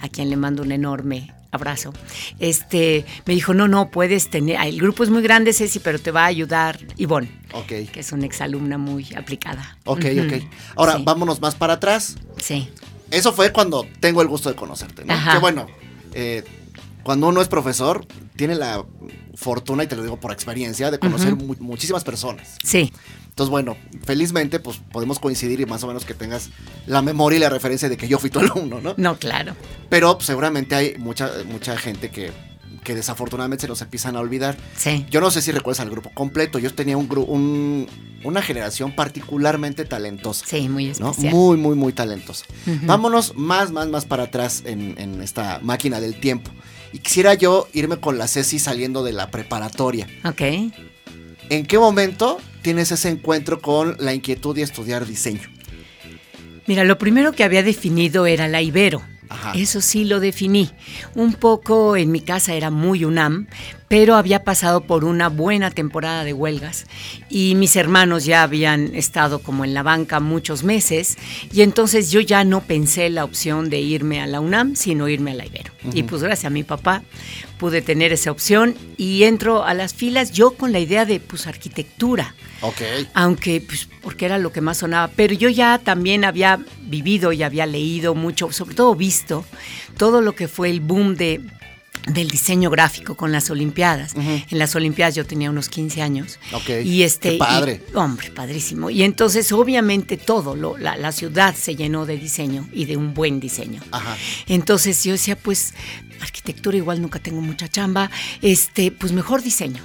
[0.01, 1.93] a quien le mando un enorme abrazo,
[2.39, 6.11] este, me dijo, no, no, puedes tener, el grupo es muy grande, Ceci, pero te
[6.11, 7.67] va a ayudar Ivonne, Ok.
[7.91, 9.77] que es una exalumna muy aplicada.
[9.87, 10.27] Ok, Ujú.
[10.27, 10.43] ok.
[10.77, 12.17] Ahora, Sí, vámonos más para atrás.
[12.37, 12.69] Sí,
[13.11, 15.13] Eso fue cuando tengo el gusto de conocerte, ¿no?
[15.15, 15.33] Ajá.
[15.33, 15.67] Que bueno,
[16.15, 16.45] eh,
[17.03, 18.85] cuando uno es profesor, tiene la
[19.35, 22.57] fortuna, y te lo digo por experiencia, de conocer mu- muchísimas personas.
[22.63, 22.93] sí,
[23.29, 26.51] Entonces, bueno, felizmente, pues podemos coincidir y más o menos que tengas
[26.87, 28.95] la memoria y la referencia de que yo fui tu alumno, ¿no?
[28.97, 29.55] no, claro,
[29.89, 32.33] Pero pues, seguramente hay mucha, mucha gente que,
[32.89, 34.57] que desafortunadamente se nos empiezan a olvidar.
[34.75, 35.05] sí.
[35.11, 36.59] Yo no sé si recuerdas al grupo completo.
[36.59, 37.87] Yo tenía un, un-
[38.25, 40.47] una generación particularmente talentosa.
[40.47, 41.11] Sí, muy ¿no?
[41.11, 41.35] especial.
[41.35, 42.47] Muy, muy, muy talentosa.
[42.85, 46.51] Vámonos más, más, más para atrás en, en esta máquina del tiempo.
[46.95, 50.07] Y quisiera yo irme con la Ceci saliendo de la preparatoria.
[50.25, 50.41] Ok.
[51.51, 55.43] ¿En qué momento tienes ese encuentro con la inquietud de estudiar diseño?
[56.67, 59.03] Mira, lo primero que había definido era la Ibero.
[59.29, 59.53] Ajá.
[59.55, 60.71] Eso sí lo definí.
[61.15, 63.47] Un poco en mi casa era muy UNAM,
[63.89, 66.87] pero había pasado por una buena temporada de huelgas
[67.29, 71.17] y mis hermanos ya habían estado como en la banca muchos meses
[71.53, 75.33] y entonces yo ya no pensé la opción de irme a la UNAM, sino irme
[75.33, 75.73] a la Ibero.
[75.93, 77.03] Y pues gracias a mi papá
[77.59, 81.47] pude tener esa opción y entro a las filas yo con la idea de pues
[81.47, 82.81] arquitectura Ok.
[83.15, 87.43] aunque pues porque era lo que más sonaba, pero yo ya también había vivido y
[87.43, 89.45] había leído mucho, sobre todo visto
[89.97, 91.41] todo lo que fue el boom de
[92.07, 94.15] del diseño gráfico con las Olimpiadas.
[94.17, 96.39] En las Olimpiadas yo tenía unos 15 años.
[96.53, 96.71] Ok.
[96.83, 97.83] Y este Qué padre.
[97.93, 98.89] y- hombre, padrísimo.
[98.89, 103.13] Y entonces obviamente todo lo, la, la ciudad se llenó de diseño y de un
[103.13, 103.83] buen diseño.
[103.91, 104.17] Ajá.
[104.47, 105.75] Entonces yo decía, pues,
[106.23, 109.83] arquitectura igual nunca tengo mucha chamba, este, pues mejor diseño.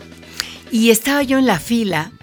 [0.71, 2.13] Y estaba yo en la fila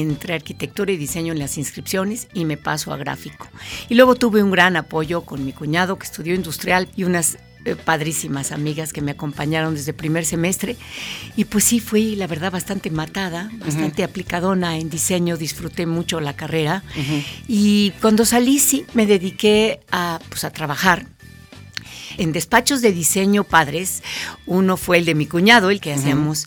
[0.00, 3.48] entre arquitectura y diseño en las inscripciones y me paso a gráfico.
[3.88, 7.76] Y luego tuve un gran apoyo con mi cuñado que estudió industrial y unas eh,
[7.76, 10.76] padrísimas amigas que me acompañaron desde primer semestre.
[11.34, 16.36] Y pues sí, fui, la verdad, bastante matada, bastante aplicadona en diseño, disfruté mucho la
[16.36, 16.84] carrera.
[17.48, 21.06] Y cuando salí, sí, me dediqué a, pues, a trabajar
[22.18, 24.02] en despachos de diseño padres,
[24.46, 26.46] uno fue el de mi cuñado, el que hacíamos,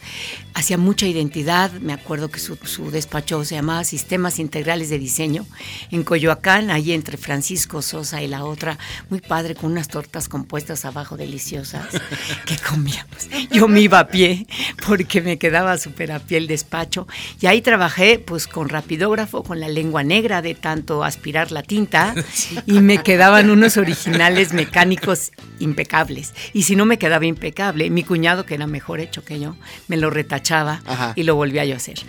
[0.59, 5.45] hacía mucha identidad, me acuerdo que su, su despacho se llamaba Sistemas Integrales de Diseño,
[5.89, 8.77] en Coyoacán, ahí entre Francisco Sosa y la otra,
[9.09, 11.87] muy padre, con unas tortas compuestas abajo deliciosas
[12.45, 13.29] que comíamos.
[13.51, 14.47] Yo me iba a pie,
[14.85, 17.07] porque me quedaba súper a pie el despacho,
[17.39, 22.13] y ahí trabajé pues con rapidógrafo, con la lengua negra de tanto aspirar la tinta,
[22.65, 26.33] y me quedaban unos originales mecánicos impecables.
[26.51, 29.55] Y si no me quedaba impecable, mi cuñado, que era mejor hecho que yo,
[29.87, 31.13] me lo retachaba Ajá.
[31.15, 31.99] y lo volvía yo a hacer.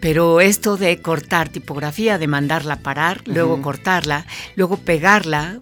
[0.00, 5.60] Pero esto de cortar tipografía, de mandarla parar, luego cortarla, luego pegarla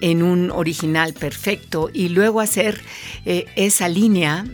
[0.00, 2.80] en un original perfecto y luego hacer
[3.24, 4.44] eh, esa línea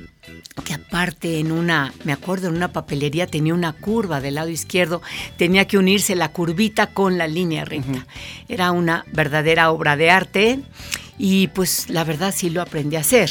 [0.64, 5.00] que aparte en una, me acuerdo en una papelería tenía una curva del lado izquierdo,
[5.36, 8.06] tenía que unirse la curvita con la línea recta.
[8.48, 10.60] Era una verdadera obra de arte
[11.18, 13.30] y pues la verdad sí lo aprendí a hacer.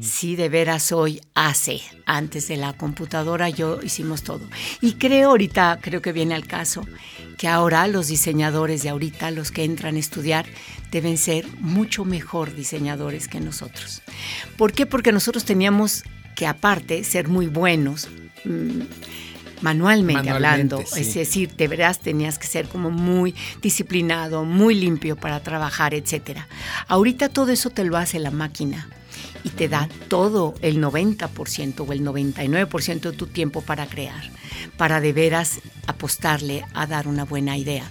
[0.00, 1.80] Sí, de veras hoy hace.
[2.04, 4.42] Antes de la computadora yo hicimos todo.
[4.80, 6.86] Y creo ahorita, creo que viene al caso,
[7.36, 10.46] que ahora los diseñadores de ahorita, los que entran a estudiar,
[10.90, 14.02] deben ser mucho mejor diseñadores que nosotros.
[14.56, 14.86] ¿Por qué?
[14.86, 16.04] Porque nosotros teníamos
[16.34, 18.08] que aparte ser muy buenos.
[18.44, 18.80] mm,
[19.62, 21.00] Manualmente, Manualmente, hablando, sí.
[21.00, 26.46] es decir, de veras tenías que ser como muy disciplinado, muy limpio para trabajar, etcétera.
[26.88, 28.86] Ahorita todo eso te lo hace la máquina
[29.46, 34.28] y te da todo el 90% o el 99% de tu tiempo para crear,
[34.76, 37.88] para de veras apostarle a dar una buena idea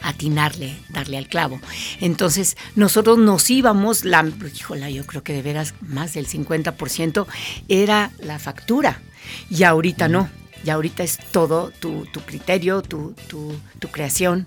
[0.00, 1.58] atinarle, darle al clavo.
[1.98, 4.22] Entonces, nosotros nos íbamos, la,
[4.54, 7.26] híjola, yo creo que de veras más del 50%
[7.68, 9.00] era la factura.
[9.48, 10.28] Y ahorita no,
[10.62, 14.46] y ahorita es todo tu, criterio, tu, tu creación.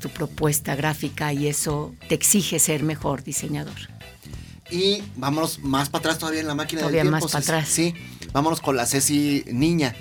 [0.00, 3.93] tu propuesta gráfica y eso te exige ser mejor diseñador.
[4.70, 7.24] Y vámonos más para atrás todavía en la máquina Todavía del tiempo.
[7.26, 7.68] más para atrás.
[7.68, 7.94] Sí,
[8.32, 9.94] vámonos con la Ceci niña.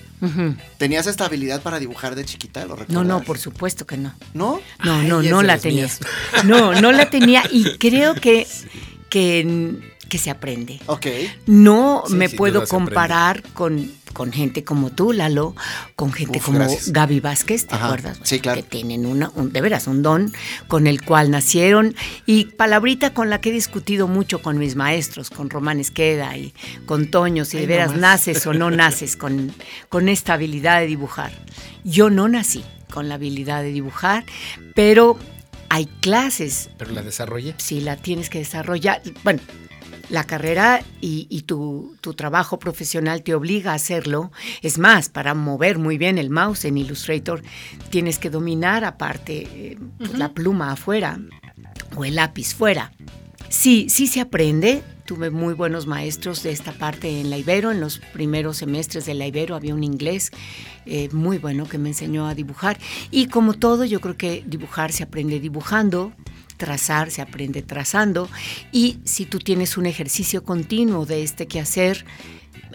[0.77, 2.61] ¿Tenías esta habilidad para dibujar de chiquita?
[2.61, 3.05] ¿Lo No, recuerdas?
[3.05, 4.13] no, por supuesto que no.
[4.33, 4.61] ¿No?
[4.83, 5.83] No, Ay, no, no la las tenía.
[5.83, 5.99] mías.
[6.45, 8.47] No, no la tenía y creo que,
[9.09, 10.79] que, que se aprende.
[10.85, 11.07] Ok.
[11.47, 15.55] No Sí, me puedo comparar con, con gente como tú, Lalo,
[15.95, 16.91] con gente Uf, como gracias.
[16.93, 18.19] Gaby Vázquez, ¿te Ajá, acuerdas?
[18.21, 18.61] sí, claro.
[18.61, 20.31] Que tienen una, un- de veras un don
[20.67, 21.95] con el cual nacieron
[22.27, 26.53] y palabrita con la que he discutido mucho con mis maestros, con Román Esqueda y
[26.85, 28.01] con Toño, si de veras nomás.
[28.27, 29.51] naces o no naces con,
[29.89, 31.31] con esta habilidad de dibujar.
[31.83, 34.25] Yo no nací con la habilidad de dibujar,
[34.75, 35.17] pero
[35.69, 37.55] hay clases Pero la desarrollé.
[37.57, 39.39] si la tienes que desarrollar, bueno,
[40.09, 44.31] la carrera y, y tu, tu trabajo profesional te obliga a hacerlo.
[44.61, 47.41] Es más, para mover muy bien el mouse en Illustrator,
[47.89, 51.19] tienes que dominar aparte eh, pues, la pluma afuera
[51.95, 52.91] o el lápiz fuera.
[53.49, 54.81] Sí, sí se aprende.
[55.05, 57.71] Tuve muy buenos maestros de esta parte en la Ibero.
[57.71, 60.31] En los primeros semestres de la Ibero había un inglés
[60.85, 62.79] eh, muy bueno que me enseñó a dibujar.
[63.11, 66.13] Y como todo, yo creo que dibujar se aprende dibujando,
[66.63, 68.29] trazar se aprende trazando.
[68.71, 72.05] Y si tú tienes un ejercicio continuo de este quehacer,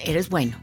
[0.05, 0.59] eres bueno.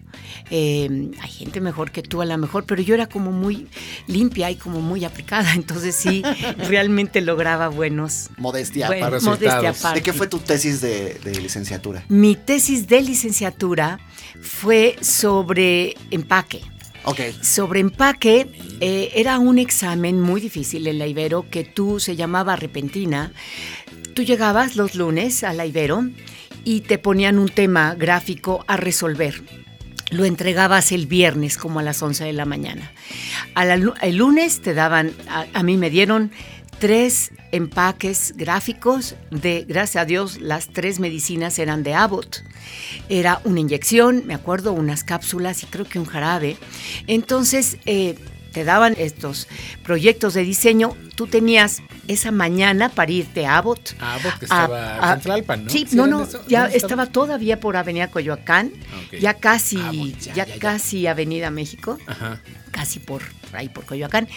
[0.52, 3.68] Eh, hay gente mejor que tú a lo mejor, pero yo era como muy
[4.06, 6.22] limpia y como muy aplicada, entonces sí,
[6.70, 9.16] realmente lograba buenos, Modestia bueno, aparte.
[9.16, 9.40] resultados.
[9.40, 10.00] modestia ¿De aparte.
[10.00, 12.06] ¿De qué fue tu tesis de, de licenciatura?
[12.10, 14.00] Mi tesis de licenciatura
[14.42, 16.62] fue sobre empaque.
[17.06, 17.20] Ok.
[17.42, 18.48] Sobre empaque
[18.82, 23.32] eh, era un examen muy difícil en la Ibero que tú se llamaba repentina.
[24.14, 26.08] Tú llegabas los lunes a la Ibero
[26.64, 29.44] y te ponían un tema gráfico a resolver.
[30.10, 32.92] Lo entregabas el viernes como a las 11 de la mañana.
[33.54, 36.32] A la el lunes te daban, a mí me dieron
[36.80, 42.44] tres empaques gráficos de, gracias a Dios, las tres medicinas eran de Abbott.
[43.10, 46.58] Era una inyección, me acuerdo, unas cápsulas y creo que un jarabe.
[47.08, 48.16] Entonces, eh,
[48.56, 49.48] te daban estos
[49.84, 50.96] proyectos de diseño.
[51.16, 53.94] Tú tenías esa mañana para irte a Abbott.
[54.00, 55.70] Ah, porque a- estaba a- en Tlalpan, ¿no?
[55.70, 56.42] Sí, ¿Sí no, no, eso?
[56.48, 60.60] ya ¿Dónde estaba todavía por Avenida Coyoacán, Ah, ya casi, Abbott, ya, ya, ya, ya.
[60.60, 62.42] casi Avenida México Ajá.
[62.72, 64.28] casi por ahí por Coyoacán.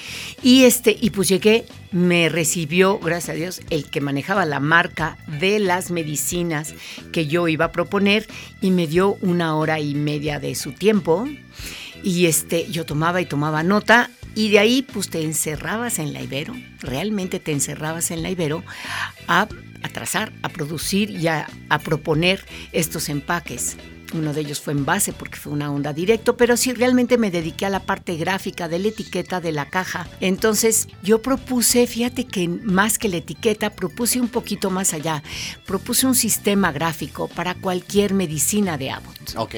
[0.43, 5.17] Y este, y pues llegué, me recibió, gracias a Dios, el que manejaba la marca
[5.41, 6.75] de las medicinas
[7.13, 8.27] que yo iba a proponer
[8.61, 11.29] y me dio una hora y media de su tiempo.
[12.03, 14.11] Y este, yo tomaba y tomaba nota.
[14.35, 18.63] Y de ahí, pues te encerrabas en la Ibero, realmente te encerrabas en la Ibero
[19.27, 19.49] a,
[19.83, 23.77] a trazar, a producir y a, a proponer estos empaques.
[24.15, 27.31] Uno de ellos fue en base porque fue una onda directo, pero sí realmente me
[27.31, 30.09] dediqué a la parte gráfica de la etiqueta de la caja.
[30.21, 35.23] Entonces yo propuse, fíjate que más que la etiqueta, propuse un poquito más allá.
[35.67, 39.35] Propuse un sistema gráfico para cualquier medicina de Abbott.
[39.37, 39.55] Ok.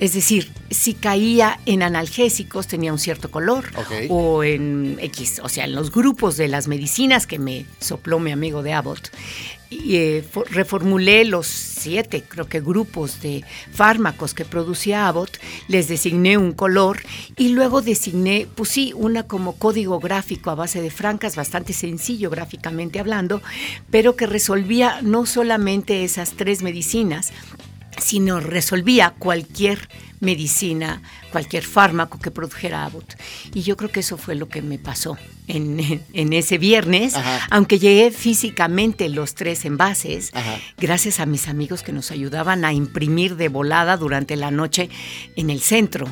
[0.00, 3.92] Es decir, si caía en analgésicos tenía un cierto color Ok.
[4.10, 8.32] o en X, o sea, en los grupos de las medicinas que me sopló mi
[8.32, 9.10] amigo de Abbott.
[9.82, 15.88] Y, eh, fo- reformulé los siete, creo que, grupos de fármacos que producía Abbott, les
[15.88, 17.00] designé un color
[17.36, 22.30] y luego designé, pues sí, una como código gráfico a base de francas, bastante sencillo
[22.30, 23.42] gráficamente hablando,
[23.90, 27.32] pero que resolvía no solamente esas tres medicinas,
[27.98, 29.88] sino resolvía cualquier
[30.20, 33.16] medicina, cualquier fármaco que produjera Abbott.
[33.52, 37.46] Y yo creo que eso fue lo que me pasó en, en ese viernes, Ajá.
[37.50, 40.58] aunque llegué físicamente los tres envases, Ajá.
[40.78, 44.88] gracias a mis amigos que nos ayudaban a imprimir de volada durante la noche
[45.36, 46.06] en el centro.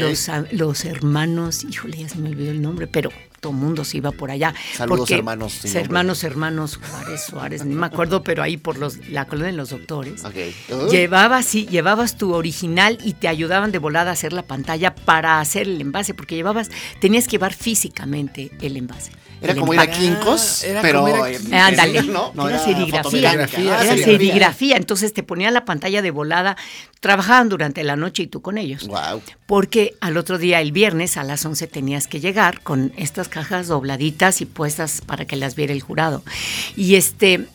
[0.00, 3.98] Los, los hermanos, híjole, ya se me olvidó el nombre, pero todo el mundo se
[3.98, 4.54] iba por allá.
[4.74, 9.52] Saludos, hermanos, hermanos, hermanos Juárez, Suárez, ni me acuerdo, pero ahí por los, la colonia
[9.52, 10.22] de los doctores.
[10.24, 14.94] Uh, Llevabas, sí, llevabas tu original y te ayudaban de volada a hacer la pantalla
[14.94, 16.70] para hacer el envase, porque llevabas,
[17.00, 19.12] tenías que llevar físicamente el envase.
[19.40, 19.86] Era como ir a.
[19.90, 21.26] Quincos, era pero.
[21.26, 23.32] Eh, Ándale, No, no era era serigrafía.
[23.32, 24.04] Era Era serigrafía.
[24.04, 26.56] serigrafía, entonces te ponían la pantalla de volada,
[27.00, 28.86] trabajaban durante la noche y tú con ellos.
[28.86, 29.22] Wow.
[29.46, 33.68] Porque al otro día, el viernes, a las 11 tenías que llegar con estas cajas
[33.68, 36.22] dobladitas y puestas para que las viera el jurado.
[36.76, 37.46] Y este,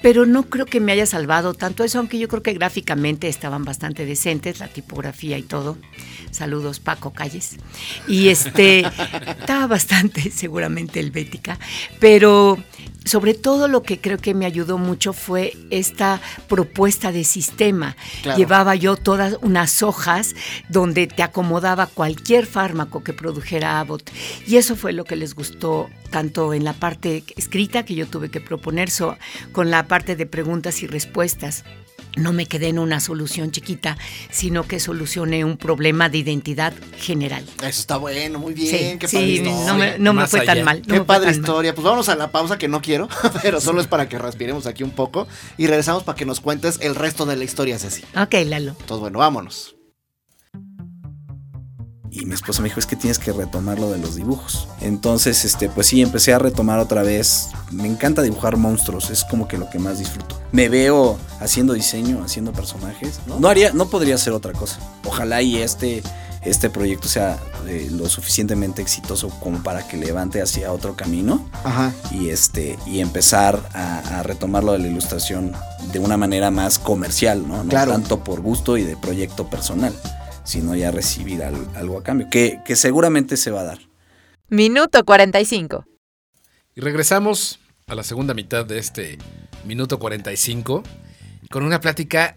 [0.00, 3.64] pero no creo que me haya salvado tanto eso, aunque yo creo que gráficamente estaban
[3.64, 5.76] bastante decentes, la tipografía y todo.
[6.30, 7.56] Saludos, Paco Calles.
[8.06, 8.80] Y este,
[9.40, 11.58] estaba bastante seguramente helvética,
[11.98, 12.58] pero
[13.08, 17.96] sobre todo lo que creo que me ayudó mucho fue esta propuesta de sistema.
[18.22, 18.38] Claro.
[18.38, 20.34] Llevaba yo todas unas hojas
[20.68, 24.10] donde te acomodaba cualquier fármaco que produjera Abbott.
[24.46, 28.30] Y eso fue lo que les gustó tanto en la parte escrita que yo tuve
[28.30, 29.16] que proponer, so-
[29.52, 31.64] con la parte de preguntas y respuestas.
[32.18, 33.96] No me quedé en una solución chiquita,
[34.30, 37.44] sino que solucioné un problema de identidad general.
[37.60, 38.92] Eso está bueno, muy bien.
[38.92, 39.74] Sí, qué sí, padre no historia.
[39.92, 40.82] me, no me fue tan mal.
[40.86, 41.34] no Qué padre mal.
[41.36, 41.74] historia.
[41.74, 43.08] Pues vámonos a la pausa que no quiero,
[43.42, 45.26] pero solo es para que respiremos aquí un poco
[45.56, 48.02] y regresamos para que nos cuentes el resto de la historia, Ceci.
[48.16, 48.72] Ok, Lalo.
[48.80, 49.76] Entonces, bueno, vámonos.
[52.20, 54.66] Y mi esposa me dijo, es que tienes que retomar lo de los dibujos.
[54.80, 57.48] Entonces, este, pues sí, empecé a retomar otra vez.
[57.70, 60.40] Me encanta dibujar monstruos, es como que lo que más disfruto.
[60.50, 63.20] Me veo haciendo diseño, haciendo personajes.
[63.26, 64.78] No, haría, no podría hacer otra cosa.
[65.04, 66.02] Ojalá y este,
[66.42, 71.92] este proyecto sea eh, lo suficientemente exitoso como para que levante hacia otro camino Ajá.
[72.10, 75.52] y este y empezar a, a retomar lo de la ilustración
[75.92, 77.62] de una manera más comercial, ¿no?
[77.62, 77.92] No Claro.
[77.92, 79.94] tanto por gusto y de proyecto personal,
[80.48, 83.78] sino ya recibir al- algo a cambio, que, que seguramente se va a dar.
[84.48, 85.84] Minuto 45.
[86.74, 89.18] Y regresamos a la segunda mitad de este
[89.64, 90.82] minuto 45
[91.50, 92.34] con una plática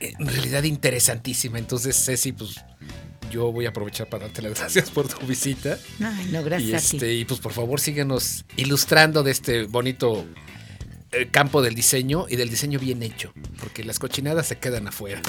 [0.00, 1.58] eh, en realidad interesantísima.
[1.58, 2.56] Entonces, Ceci, pues
[3.30, 5.78] yo voy a aprovechar para darte las gracias por tu visita.
[6.00, 6.96] Ay, no, Y, gracias a ti.
[6.96, 10.24] este, y pues por favor síguenos ilustrando de este bonito
[11.10, 15.22] eh, campo del diseño y del diseño bien hecho, porque las cochinadas se quedan afuera.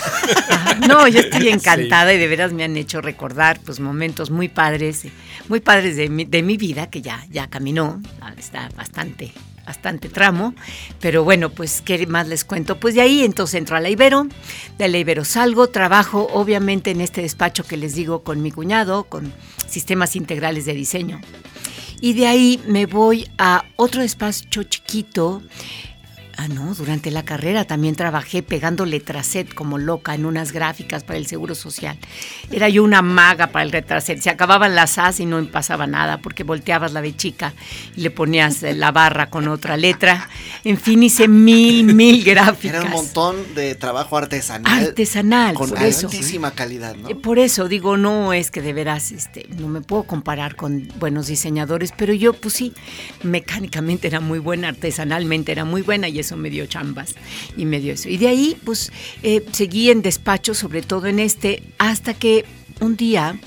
[0.50, 4.50] Ah, No, yo estoy encantada y de veras me han hecho recordar pues momentos muy
[4.50, 5.04] padres,
[5.48, 8.02] muy padres de mi, de mi vida que ya, ya caminó,
[8.38, 9.32] está bastante,
[9.66, 10.54] bastante tramo,
[11.00, 14.28] pero bueno, pues qué más les cuento, pues de ahí entonces entro a la Ibero,
[14.78, 19.06] de la Ibero salgo, trabajo obviamente en este despacho que les digo con mi cuñado,
[19.06, 19.32] con
[19.68, 21.22] sistemas integrales de diseño.
[22.02, 25.42] Y de ahí me voy a otro despacho chiquito.
[26.42, 31.20] Ah, no, durante la carrera también trabajé pegando letraset como loca en unas gráficas para
[31.20, 31.98] el Seguro Social.
[32.50, 34.22] Era yo una maga para el letraset.
[34.22, 37.52] Se acababan las As y no pasaba nada porque volteabas la de chica
[37.94, 40.30] y le ponías eh, la barra con otra letra.
[40.64, 42.78] En fin, hice mil, mil gráficas.
[42.78, 44.86] Era un montón de trabajo artesanal.
[44.88, 46.08] Artesanal, Con por eso.
[46.08, 47.10] altísima calidad, ¿no?
[47.10, 50.88] Eh, Por eso digo, no es que de veras este, no me puedo comparar con
[51.00, 52.74] buenos diseñadores, pero yo pues sí,
[53.24, 57.16] mecánicamente era muy buena, artesanalmente era muy buena y eso me dio chambas
[57.58, 58.08] y me dio eso.
[58.08, 58.92] Y de ahí pues
[59.24, 62.46] eh, seguí en despacho, sobre todo en este, hasta que
[62.80, 63.40] un día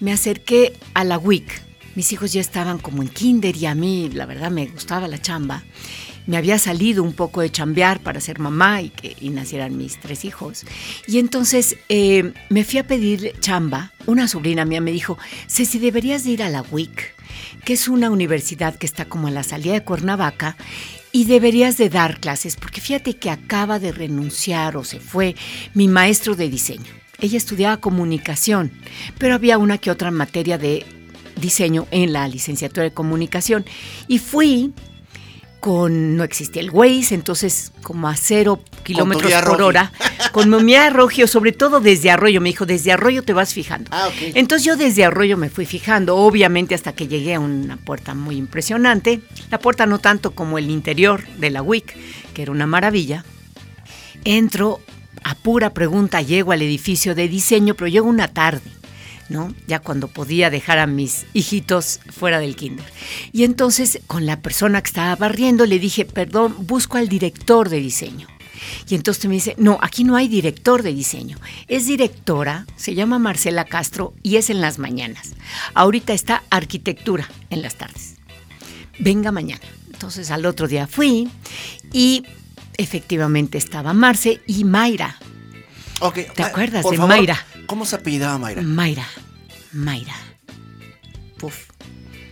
[0.00, 1.62] me acerqué a la WIC.
[1.94, 5.18] Mis hijos ya estaban como en kinder y a mí la verdad me gustaba la
[5.18, 5.64] chamba
[6.26, 9.98] me había salido un poco de chambear para ser mamá y que y nacieran mis
[9.98, 10.64] tres hijos.
[11.06, 13.92] Y entonces eh, me fui a pedir chamba.
[14.06, 15.18] Una sobrina mía me dijo,
[15.48, 17.14] Ceci, deberías de ir a la WIC,
[17.64, 20.56] que es una universidad que está como a la salida de Cuernavaca,
[21.16, 25.34] y deberías de dar clases, porque fíjate que acaba de renunciar o se fue
[25.72, 26.92] mi maestro de diseño.
[27.18, 28.70] Ella estudiaba comunicación,
[29.16, 30.84] pero había una que otra materia de
[31.40, 33.64] diseño en la licenciatura de comunicación.
[34.08, 34.74] Y fui
[35.60, 39.92] con, no existía el Waze, entonces como a cero kilómetros por hora,
[40.32, 43.90] con mi Rogio, sobre todo desde Arroyo, me dijo, desde Arroyo te vas fijando.
[43.92, 44.08] Ah.
[44.34, 48.36] Entonces yo desde Arroyo me fui fijando, obviamente hasta que llegué a una puerta muy
[48.36, 51.96] impresionante, la puerta no tanto como el interior de la WIC,
[52.34, 53.24] que era una maravilla.
[54.24, 54.80] Entro,
[55.24, 58.75] a pura pregunta, llego al edificio de diseño, pero llego una tarde.
[59.28, 59.54] ¿No?
[59.66, 62.86] Ya cuando podía dejar a mis hijitos fuera del kinder.
[63.32, 67.80] Y entonces con la persona que estaba barriendo le dije, perdón, busco al director de
[67.80, 68.28] diseño.
[68.88, 71.38] Y entonces me dice, no, aquí no hay director de diseño.
[71.68, 75.32] Es directora, se llama Marcela Castro y es en las mañanas.
[75.74, 78.14] Ahorita está arquitectura en las tardes.
[78.98, 79.62] Venga mañana.
[79.92, 81.28] Entonces al otro día fui
[81.92, 82.24] y
[82.76, 85.18] efectivamente estaba Marce y Mayra.
[86.00, 87.44] Ok, ¿Te acuerdas por de favor, Mayra?
[87.66, 88.62] ¿Cómo se apellidaba Mayra?
[88.62, 89.06] Mayra,
[89.72, 90.14] Mayra.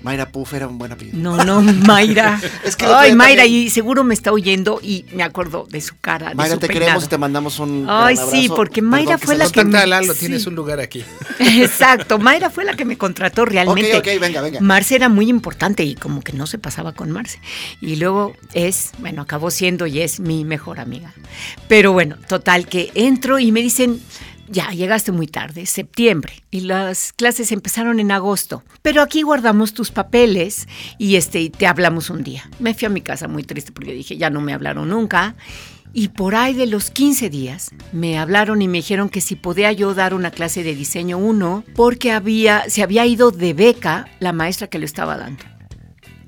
[0.05, 1.17] Mayra Puff era un buen apellido.
[1.19, 2.41] No, no, Mayra.
[2.65, 5.97] Es que Ay, Mayra, también- y seguro me está oyendo y me acuerdo de su
[5.99, 6.29] cara.
[6.29, 6.85] de Mayra, su te peinado.
[6.87, 7.87] queremos y te mandamos un.
[7.89, 10.21] Ay, gran sí, porque Mayra fue la que me- Lalo, sí.
[10.21, 11.03] tienes un lugar aquí.
[11.39, 13.97] Exacto, Mayra fue la que me contrató realmente.
[13.97, 14.61] Ok, ok, venga, venga.
[14.61, 17.39] Marce era muy importante y como que no se pasaba con Marce.
[17.81, 21.13] Y luego es, bueno, acabó siendo y es mi mejor amiga.
[21.69, 24.01] Pero bueno, total que entro y me dicen,
[24.49, 28.63] ya, llegaste muy tarde, septiembre, y las clases empezaron en agosto.
[28.83, 30.69] Pero aquí guardamos tus papeles
[30.99, 32.49] y este, y te hablamos un día.
[32.59, 35.35] Me fui a mi casa muy triste porque dije, ya no me hablaron nunca.
[35.97, 39.71] Y por ahí de los 15 días me hablaron y me dijeron que si podía
[39.71, 44.33] yo dar una clase de diseño 1 porque había, se había ido de beca la
[44.33, 45.54] maestra que lo estaba dando.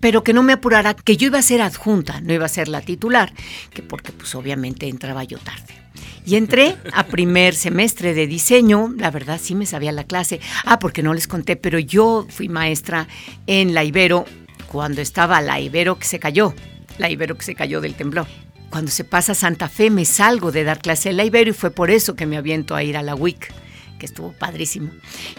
[0.01, 2.69] Pero que no me apurara, que yo iba a ser adjunta, no iba a ser
[2.69, 3.33] la titular,
[3.73, 5.87] que porque pues obviamente entraba yo tarde.
[6.27, 10.41] Y entré a primer semestre de diseño, la verdad sí me sabía la clase.
[10.65, 13.07] Ah, porque no les conté, pero yo fui maestra
[13.47, 14.25] en la Ibero
[14.67, 16.53] cuando estaba la Ibero que se cayó,
[16.99, 18.27] la Ibero que se cayó del temblor.
[18.71, 21.71] Cuando se pasa Santa Fe me salgo de dar clase en la Ibero y fue
[21.71, 23.55] por eso que me aviento a ir a la WIC,
[24.01, 24.91] que estuvo padrísimo.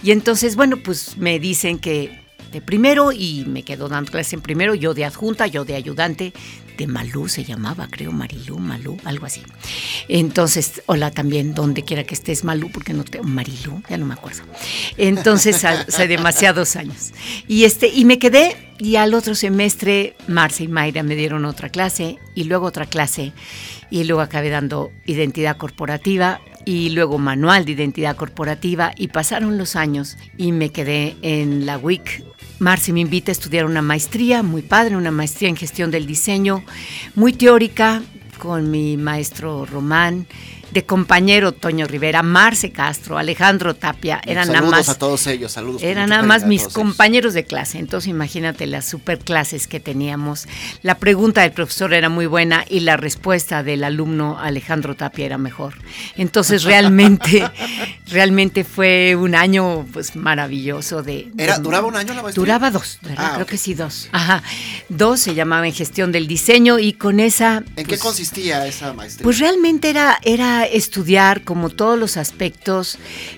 [0.02, 4.42] Y entonces, bueno, pues me dicen que de primero y me quedo dando clase en
[4.42, 6.34] primero, yo de adjunta, yo de ayudante,
[6.78, 9.42] de Malú se llamaba, creo, Marilú, Malú, algo así.
[10.08, 14.14] Entonces, hola también, donde quiera que estés, Malú, porque no te, Marilú, ya no me
[14.14, 14.44] acuerdo.
[14.98, 17.14] Entonces, hace demasiados años.
[17.48, 21.70] Y este, y me quedé, y al otro semestre, Marcia y Mayra me dieron otra
[21.70, 23.34] clase, y luego otra clase,
[23.90, 29.76] y luego acabé dando identidad corporativa, y luego manual de identidad corporativa, y pasaron los
[29.76, 32.24] años, y me quedé en la WIC
[32.60, 36.64] Marci me invita a estudiar una maestría, muy padre, una maestría en gestión del diseño,
[37.14, 38.02] muy teórica,
[38.40, 40.28] con mi maestro Román
[40.78, 44.90] de compañero Toño Rivera, Marce Castro, Alejandro Tapia, eran saludos nada más.
[44.90, 45.82] a todos ellos, saludos.
[45.82, 47.80] Eran nada más mis compañeros de clase.
[47.80, 50.48] Entonces imagínate las super clases que teníamos.
[50.84, 55.40] La pregunta del profesor era muy buena y la respuesta del alumno Alejandro Tapia era
[55.40, 55.74] mejor.
[56.16, 57.50] Entonces realmente,
[58.12, 61.32] realmente fue un año pues maravilloso de.
[61.40, 62.40] ¿Era, ¿Duraba un año la maestría?
[62.40, 64.10] Duraba dos, ah, creo que sí, dos.
[64.12, 64.44] Ajá.
[64.90, 67.64] Dos se llamaba en gestión del diseño y con esa.
[67.76, 69.24] ¿En qué pues, consistía esa maestría?
[69.24, 72.98] Pues realmente era, era estudiar como todos los aspectos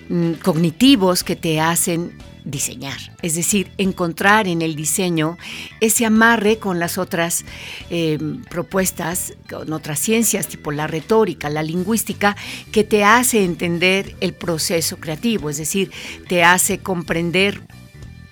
[0.09, 5.37] mm, cognitivos que te hacen diseñar, es decir, encontrar en el diseño
[5.81, 7.45] ese amarre con las otras
[7.89, 12.35] em, propuestas, con otras ciencias, tipo la retórica, la lingüística,
[12.71, 15.91] que te hace entender el proceso creativo, es decir,
[16.27, 17.61] te hace comprender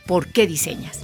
[0.05, 0.99] por qué diseñas.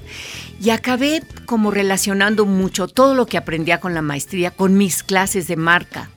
[0.63, 5.47] Y acabé como relacionando mucho todo lo que aprendía con la maestría con mis clases
[5.47, 6.09] de marca.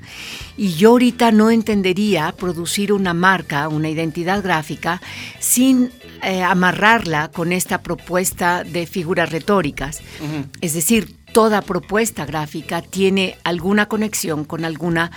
[0.57, 5.03] Y yo ahorita no entendería producir una marca, una identidad gráfica,
[5.40, 5.90] sin
[6.22, 10.01] eh, amarrarla con esta propuesta de figuras retóricas.
[10.61, 15.11] Es decir, toda propuesta gráfica tiene alguna conexión con alguna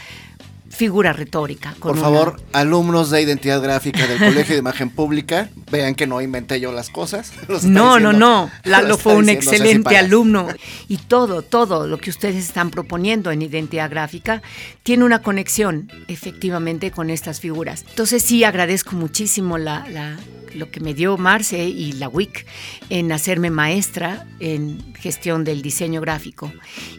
[0.80, 1.76] figura retórica.
[1.78, 6.62] Por favor, alumnos de identidad gráfica del Colegio de Imagen Pública, vean que no inventé
[6.62, 7.34] yo las cosas.
[7.64, 8.50] No, no, no.
[8.64, 10.48] Lalo fue un excelente alumno.
[10.88, 14.42] Y todo, todo lo que ustedes están proponiendo en identidad gráfica
[14.84, 17.84] tiene una conexión efectivamente con estas figuras.
[17.90, 20.18] Entonces sí agradezco muchísimo la, la
[20.56, 22.46] lo que me dio Marce y la WIC
[22.90, 26.52] en hacerme maestra en gestión del diseño gráfico.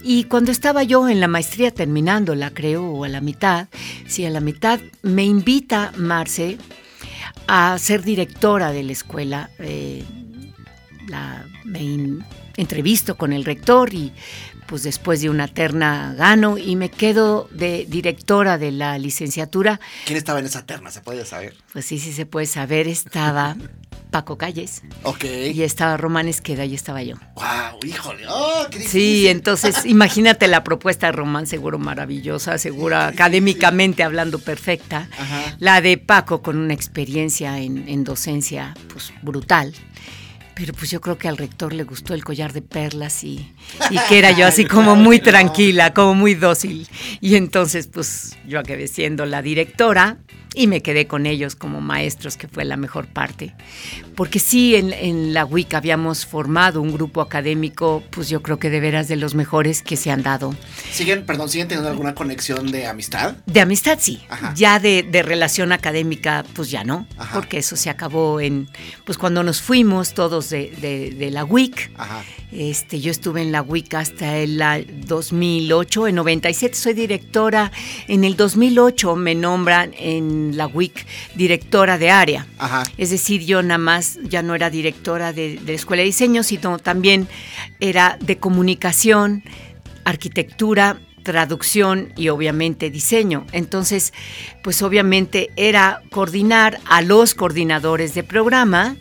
[0.03, 3.68] Y cuando estaba yo en la maestría terminándola, creo, o a la mitad,
[4.07, 6.59] sí, a la mitad, me invita Marce
[7.47, 9.51] a ser directora de la escuela.
[9.59, 10.05] Eh,
[11.09, 12.23] la, me
[12.57, 14.12] entrevisto con el rector y
[14.66, 19.81] pues después de una terna gano y me quedo de directora de la licenciatura.
[20.07, 20.93] ¿Quién estaba en esa terna?
[20.93, 21.57] ¿Se puede saber?
[21.73, 22.87] Pues sí, sí se puede saber.
[22.87, 23.57] Estaba
[24.11, 24.83] Paco Calles.
[25.03, 25.25] Ok.
[25.25, 27.17] Y estaba Román Esqueda y estaba yo.
[27.35, 27.81] ¡Wow!
[27.87, 28.25] ¡Híjole!
[28.29, 35.09] ¡Oh, qué Sí, entonces imagínate la propuesta de Román, seguro maravillosa, seguro académicamente hablando perfecta.
[35.19, 35.57] Ajá.
[35.59, 39.75] La de Paco con una experiencia en, en docencia pues brutal.
[40.55, 43.51] Pero pues yo creo que al rector le gustó el collar de perlas y,
[43.89, 46.87] y que era yo así como muy tranquila, como muy dócil.
[47.23, 50.19] Y entonces pues yo acabé siendo la directora
[50.55, 53.55] y me quedé con ellos como maestros, que fue la mejor parte.
[54.16, 58.80] Porque sí, en, la WIC habíamos formado un grupo académico, pues yo creo que de
[58.80, 60.55] veras de los mejores que se han dado.
[60.90, 63.36] ¿Siguen, perdón, siguen teniendo alguna conexión de amistad?
[63.46, 64.20] De amistad sí,
[64.55, 68.68] ya de, relación académica pues ya no, porque eso se acabó en,
[69.05, 70.70] pues cuando nos fuimos todos de,
[71.16, 71.92] de la WIC.
[71.96, 72.22] Ajá.
[72.53, 74.61] Este, yo estuve en la WIC hasta el
[75.07, 77.70] 2008, en 97 soy directora,
[78.09, 82.47] en el 2008 me nombran en la WIC directora de área.
[82.97, 86.43] Es decir, yo nada más ya no era directora de, de la Escuela de Diseño,
[86.43, 87.28] sino también
[87.80, 89.43] era de comunicación,
[90.05, 93.47] arquitectura, traducción y obviamente diseño.
[93.53, 94.12] Entonces,
[94.62, 98.97] pues obviamente era coordinar a los coordinadores de programa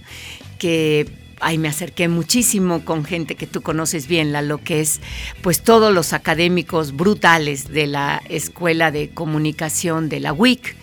[0.57, 1.09] que
[1.39, 4.99] ahí me acerqué muchísimo con gente que tú conoces bien, la, lo que es
[5.41, 10.75] pues todos los académicos brutales de la Escuela de Comunicación de la WIC,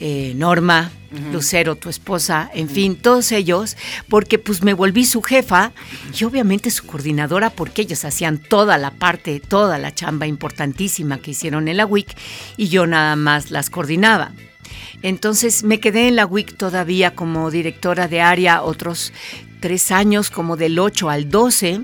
[0.00, 0.90] eh, Norma,
[1.32, 3.76] Lucero, tu esposa, en fin, todos ellos,
[4.08, 5.72] porque pues me volví su jefa
[6.18, 11.30] y obviamente su coordinadora porque ellos hacían toda la parte, toda la chamba importantísima que
[11.30, 12.14] hicieron en la WIC
[12.58, 14.32] y yo nada más las coordinaba.
[15.02, 19.12] Entonces me quedé en la WIC todavía como directora de área otros
[19.60, 21.80] tres años, como del 8 al 12.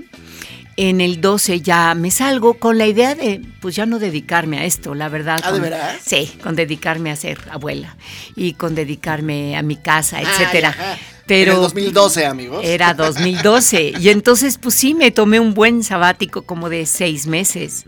[0.77, 4.65] En el 12 ya me salgo con la idea de, pues ya no dedicarme a
[4.65, 5.39] esto, la verdad.
[5.43, 5.97] ¿Ah, de con- veras?
[6.05, 7.95] Sí, con dedicarme a ser abuela
[8.35, 10.75] y con dedicarme a mi casa, Ay, etcétera.
[11.27, 12.61] Pero En el 2012, amigos.
[12.63, 17.85] era 2012 y entonces pues sí me tomé un buen sabático como de seis meses.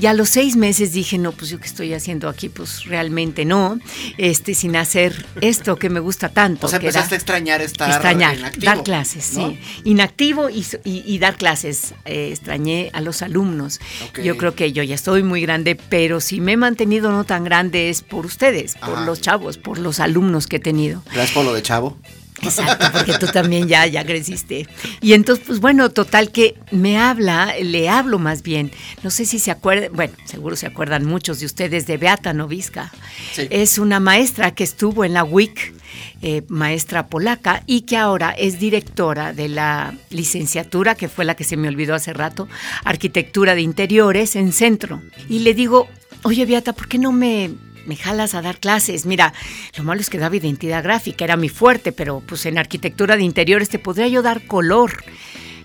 [0.00, 3.44] Y a los seis meses dije, no, pues yo qué estoy haciendo aquí, pues realmente
[3.44, 3.78] no,
[4.16, 6.66] este, sin hacer esto que me gusta tanto.
[6.66, 9.48] O sea, que era empezaste a extrañar estar extrañar, en activo, dar clases, ¿no?
[9.50, 9.58] sí.
[9.84, 11.94] Inactivo y, y- y dar clases.
[12.04, 13.80] Eh, extrañé a los alumnos.
[14.22, 17.42] Yo creo que yo ya estoy muy grande, pero si me he mantenido no tan
[17.44, 19.04] grande es por ustedes, por Ajá.
[19.06, 21.02] los chavos, por los alumnos que he tenido.
[21.06, 21.96] Gracias por lo de chavo.
[22.42, 24.66] Exacto, porque tú también ya, ya creciste.
[25.00, 28.72] Y entonces, pues bueno, total que me habla, le hablo más bien.
[29.02, 32.92] No sé si se acuerdan, bueno, seguro se acuerdan muchos de ustedes de Beata Noviska.
[33.32, 33.46] Sí.
[33.50, 35.74] Es una maestra que estuvo en la WIC,
[36.22, 41.44] eh, maestra polaca, y que ahora es directora de la licenciatura, que fue la que
[41.44, 42.48] se me olvidó hace rato,
[42.84, 45.00] Arquitectura de Interiores en Centro.
[45.28, 45.88] Y le digo,
[46.22, 47.50] oye Beata, ¿por qué no me
[47.86, 49.06] me jalas a dar clases.
[49.06, 49.32] Mira,
[49.76, 53.22] lo malo es que daba identidad gráfica, era mi fuerte, pero pues en arquitectura de
[53.24, 55.02] interiores te podría yo dar color.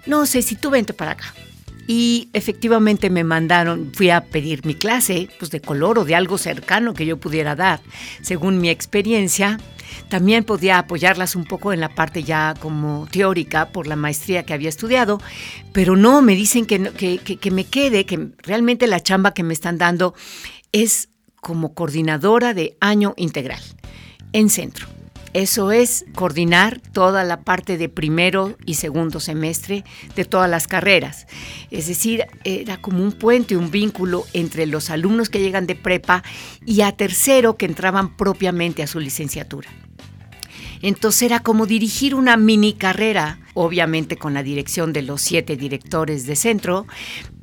[0.06, 1.34] No sé, si tú vente para acá.
[1.90, 6.38] Y efectivamente me mandaron, fui a pedir mi clase, pues de color o de algo
[6.38, 7.80] cercano que yo pudiera dar.
[8.22, 9.58] Según mi experiencia,
[10.10, 14.54] también podía apoyarlas un poco en la parte ya como teórica por la maestría que
[14.54, 15.22] había estudiado,
[15.72, 19.44] pero no, me dicen que, que, que- que me quede, que realmente la chamba que
[19.44, 20.14] me están dando
[20.74, 21.08] es
[21.48, 23.62] como coordinadora de año integral
[24.34, 24.86] en centro.
[25.32, 31.26] Eso es coordinar toda la parte de primero y segundo semestre de todas las carreras.
[31.72, 36.22] Es decir, era como un puente, un vínculo entre los alumnos que llegan de prepa
[36.66, 39.70] y a tercero que entraban propiamente a su licenciatura.
[40.82, 46.26] Entonces era como dirigir una mini carrera, obviamente con la dirección de los siete directores
[46.26, 46.86] de centro,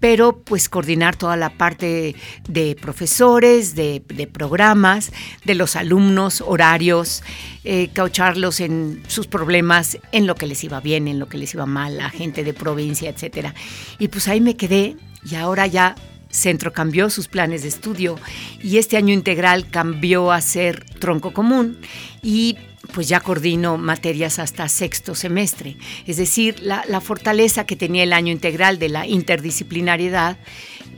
[0.00, 2.14] pero pues coordinar toda la parte
[2.48, 5.12] de profesores, de, programas,
[5.44, 7.22] de los alumnos, horarios,
[7.64, 11.54] eh, caucharlos en sus problemas, en lo que les iba bien, en lo que les
[11.54, 13.54] iba mal, a gente de provincia, etcétera.
[13.98, 15.94] Y pues ahí me quedé y ahora ya
[16.34, 18.18] Centro cambió sus planes de estudio
[18.60, 21.78] y este año integral cambió a ser tronco común
[22.22, 22.58] y
[22.92, 25.76] pues ya coordino materias hasta sexto semestre.
[26.06, 30.36] Es decir, la, fortaleza que tenía el año integral de la interdisciplinariedad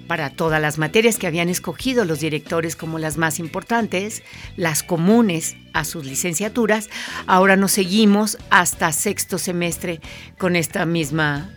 [0.06, 4.22] para todas las materias que habían escogido los directores como las más importantes,
[4.56, 6.88] las comunes a sus licenciaturas,
[7.26, 10.00] ahora nos seguimos hasta sexto semestre
[10.38, 11.50] con esta misma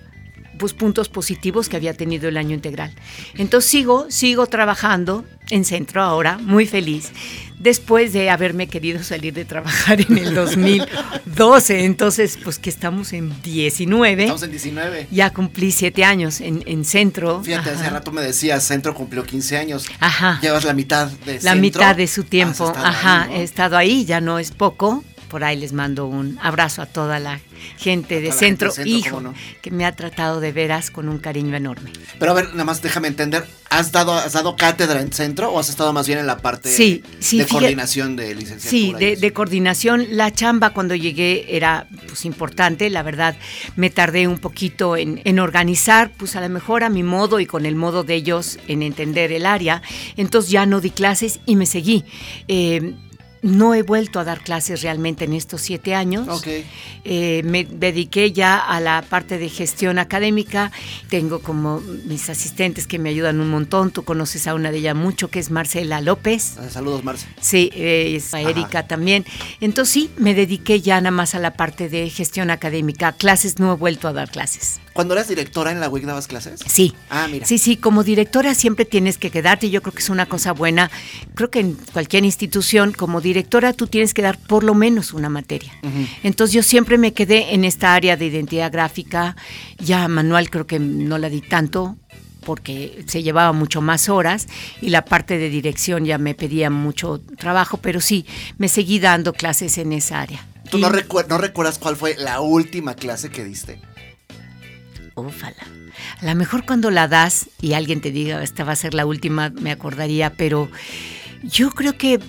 [0.58, 2.94] pues, puntos positivos que había tenido el año integral.
[3.36, 7.12] Entonces sigo, sigo trabajando en centro ahora, muy feliz,
[7.60, 11.86] después de haberme querido salir de trabajar en el 2012.
[11.86, 14.24] Entonces, pues que estamos en 19.
[14.24, 15.08] Estamos en 19.
[15.12, 17.42] Ya cumplí siete años en, en centro.
[17.44, 19.86] Fíjate, hace rato me decías, Centro cumplió 15 años.
[20.00, 20.40] Ajá.
[20.42, 21.62] Llevas la mitad de La Centro.
[21.62, 22.72] mitad de su tiempo.
[22.76, 23.36] Ajá, ahí, ¿no?
[23.36, 25.04] he estado ahí, ya no es poco.
[25.30, 27.40] Por ahí les mando un abrazo a toda la
[27.78, 29.34] gente de la centro, gente de Centro, hijo, no.
[29.62, 31.92] que me ha tratado de veras con un cariño enorme.
[32.20, 33.46] Pero a ver, nada más déjame entender.
[33.70, 36.70] ¿Has dado, ¿Has dado cátedra en centro o has estado más bien en la parte
[36.70, 39.00] Sí, sí, de fíjate- coordinación de licenciatura?
[39.00, 40.08] Sí, de coordinación.
[40.12, 43.36] La chamba cuando llegué era pues importante, la verdad
[43.76, 47.46] me tardé un poquito en, en organizar, pues a lo mejor a mi modo y
[47.46, 49.84] con el modo de ellos en entender el área.
[50.18, 52.04] Entonces ya no di clases y me seguí.
[52.48, 52.96] Eh,
[53.42, 56.28] no he vuelto a dar clases realmente en estos siete años.
[56.28, 56.48] Ok.
[57.06, 60.72] Eh, me dediqué ya a la parte de gestión académica.
[61.10, 63.92] Tengo como mis asistentes que me ayudan un montón.
[63.92, 66.56] Tú conoces a una de ellas mucho, que es Marcela López.
[66.60, 67.28] Ah, Saludos, Marce.
[67.40, 68.50] Sí, eh, es a Ajá.
[68.50, 69.26] Erika también.
[69.62, 73.12] Entonces sí, me dediqué ya nada más a la parte de gestión académica.
[73.14, 74.80] Clases no he vuelto a dar clases.
[75.00, 76.60] ¿Cuando eras directora en la WIC dabas clases?
[76.68, 76.94] Sí.
[77.10, 77.46] Ah, mira.
[77.46, 80.92] Sí, sí, como directora siempre tienes que quedarte yo creo que es una cosa buena.
[81.36, 85.30] Creo que en cualquier institución, como directora, tú tienes que dar por lo menos una
[85.30, 85.72] materia.
[86.22, 89.38] Entonces yo siempre me quedé en esta área de identidad gráfica.
[89.78, 91.96] Ya manual creo que no la di tanto
[92.46, 94.48] porque se llevaba mucho más horas
[94.82, 98.26] y la parte de dirección ya me pedía mucho trabajo, pero sí,
[98.58, 100.46] me seguí dando clases en esa área.
[100.70, 103.80] ¿Tú Y- no, recuer- no recuerdas cuál fue la última clase que diste?
[105.20, 105.68] Ófala.
[106.22, 109.06] A lo mejor cuando la das y alguien te diga, esta va a ser la
[109.06, 110.70] última, me acordaría, pero
[111.44, 112.20] yo creo que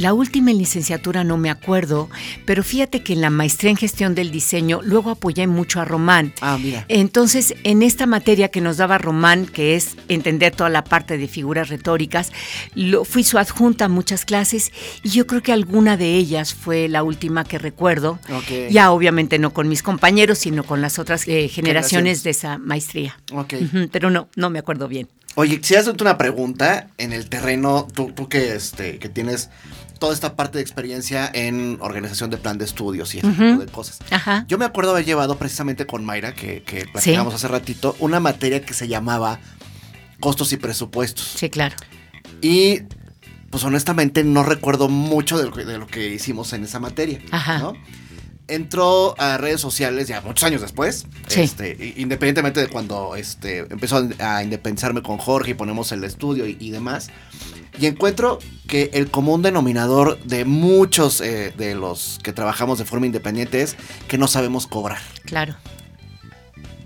[0.00, 2.08] La última en licenciatura no me acuerdo,
[2.46, 6.32] pero fíjate que en la maestría en gestión del diseño luego apoyé mucho a Román.
[6.40, 6.86] Ah, mira.
[6.88, 11.28] Entonces, en esta materia que nos daba Román, que es entender toda la parte de
[11.28, 12.32] figuras retóricas,
[12.74, 14.72] lo, fui su adjunta a muchas clases
[15.02, 18.18] y yo creo que alguna de ellas fue la última que recuerdo.
[18.70, 22.22] Ya obviamente no con mis compañeros, sino con las otras eh, Generaciones.
[22.22, 23.20] de esa maestría.
[23.92, 25.08] Pero no, no me acuerdo bien.
[25.36, 29.48] Oye, quisiera hacerte una pregunta en el terreno, tú, tú que, este, que tienes
[30.00, 33.66] toda esta parte de experiencia en organización de plan de estudios y ese tipo de
[33.66, 34.00] cosas.
[34.10, 34.46] Ajá.
[34.48, 38.62] Yo me acuerdo haber llevado precisamente con Mayra, que, que platicamos hace ratito, una materia
[38.62, 39.38] que se llamaba
[40.18, 41.34] costos y presupuestos.
[41.36, 41.76] Sí, claro.
[42.40, 42.80] Y
[43.50, 47.20] pues honestamente no recuerdo mucho de lo que, de lo que hicimos en esa materia.
[47.30, 47.58] Ajá.
[47.58, 47.74] ¿no?
[48.50, 51.40] Entró a redes sociales ya muchos años después, Sí.
[51.42, 56.56] este, independientemente de cuando este, empezó a independizarme con Jorge y ponemos el estudio y,
[56.60, 57.10] y demás.
[57.78, 63.06] Y encuentro que el común denominador de muchos eh, de los que trabajamos de forma
[63.06, 63.76] independiente es
[64.08, 64.98] que no sabemos cobrar.
[65.24, 65.54] Claro.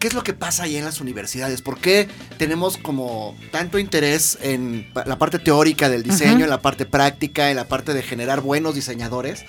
[0.05, 1.63] ¿Qué es lo que pasa ahí en las universidades?
[1.63, 6.85] ¿Por qué tenemos como tanto interés en la parte teórica del diseño, en la parte
[6.85, 9.47] práctica, en la parte de generar buenos diseñadores?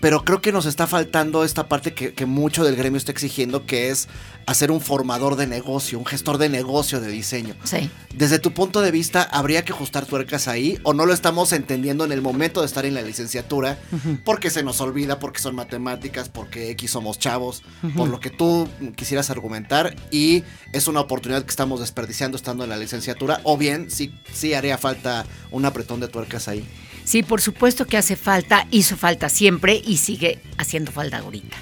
[0.00, 3.66] Pero creo que nos está faltando esta parte que, que mucho del gremio está exigiendo,
[3.66, 4.06] que es
[4.50, 7.54] hacer un formador de negocio, un gestor de negocio de diseño.
[7.62, 7.88] Sí.
[8.16, 12.04] Desde tu punto de vista, ¿habría que ajustar tuercas ahí o no lo estamos entendiendo
[12.04, 13.78] en el momento de estar en la licenciatura?
[14.24, 17.62] Porque se nos olvida, porque son matemáticas, porque X somos chavos,
[17.96, 20.42] por lo que tú quisieras argumentar y
[20.72, 24.78] es una oportunidad que estamos desperdiciando estando en la licenciatura o bien sí, sí haría
[24.78, 26.66] falta un apretón de tuercas ahí.
[27.10, 31.56] Sí, por supuesto que hace falta, hizo falta siempre y sigue haciendo falta ahorita.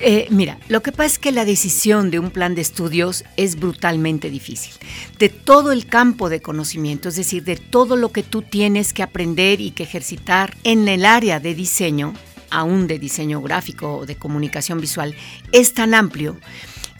[0.00, 3.56] Eh, mira, lo que pasa es que la decisión de un plan de estudios es
[3.56, 4.72] brutalmente difícil.
[5.18, 9.02] De todo el campo de conocimiento, es decir, de todo lo que tú tienes que
[9.02, 12.14] aprender y que ejercitar en el área de diseño,
[12.48, 15.14] aún de diseño gráfico o de comunicación visual,
[15.52, 16.38] es tan amplio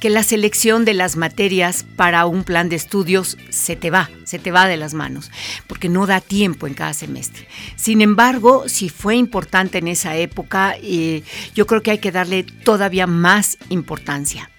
[0.01, 4.39] que la selección de las materias para un plan de estudios se te va, se
[4.39, 5.31] te va de las manos,
[5.67, 7.49] porque no da tiempo en cada semestre.
[7.77, 11.23] Sin embargo, si fue importante en esa época, eh,
[11.55, 14.51] yo creo que hay que darle todavía más importancia.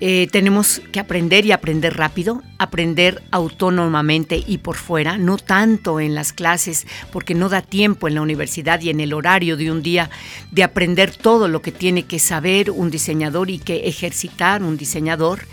[0.00, 6.14] Eh, tenemos que aprender y aprender rápido, aprender autónomamente y por fuera, no tanto en
[6.14, 9.82] las clases, porque no da tiempo en la universidad y en el horario de un
[9.82, 10.10] día
[10.50, 15.46] de aprender todo lo que tiene que saber un diseñador y que ejercitar un diseñador.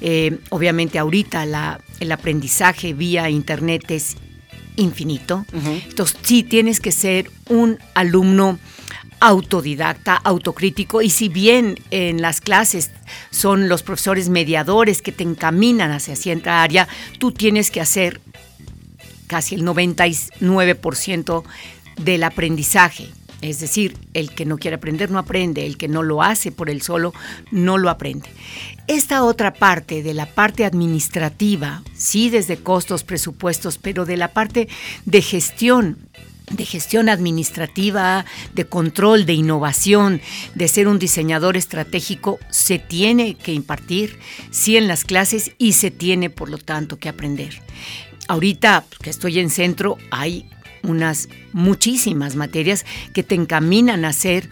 [0.00, 4.16] Eh, obviamente ahorita la- el aprendizaje vía internet es
[4.76, 5.44] infinito.
[5.88, 8.58] Entonces sí tienes que ser un alumno
[9.20, 12.90] autodidacta, autocrítico, y si bien en las clases
[13.30, 16.88] son los profesores mediadores que te encaminan hacia cierta área,
[17.18, 18.20] tú tienes que hacer
[19.26, 21.44] casi el 99%
[21.98, 23.08] del aprendizaje.
[23.40, 26.70] Es decir, el que no quiere aprender no aprende, el que no lo hace por
[26.70, 27.14] él solo
[27.52, 28.28] no lo aprende.
[28.88, 34.68] Esta otra parte de la parte administrativa, sí desde costos, presupuestos, pero de la parte
[35.04, 35.98] de gestión
[36.50, 38.24] de gestión administrativa,
[38.54, 40.20] de control, de innovación,
[40.54, 44.18] de ser un diseñador estratégico, se tiene que impartir,
[44.50, 47.62] sí en las clases y se tiene, por lo tanto, que aprender.
[48.28, 50.48] Ahorita que estoy en centro, hay
[50.82, 54.48] unas muchísimas materias que te encaminan a ser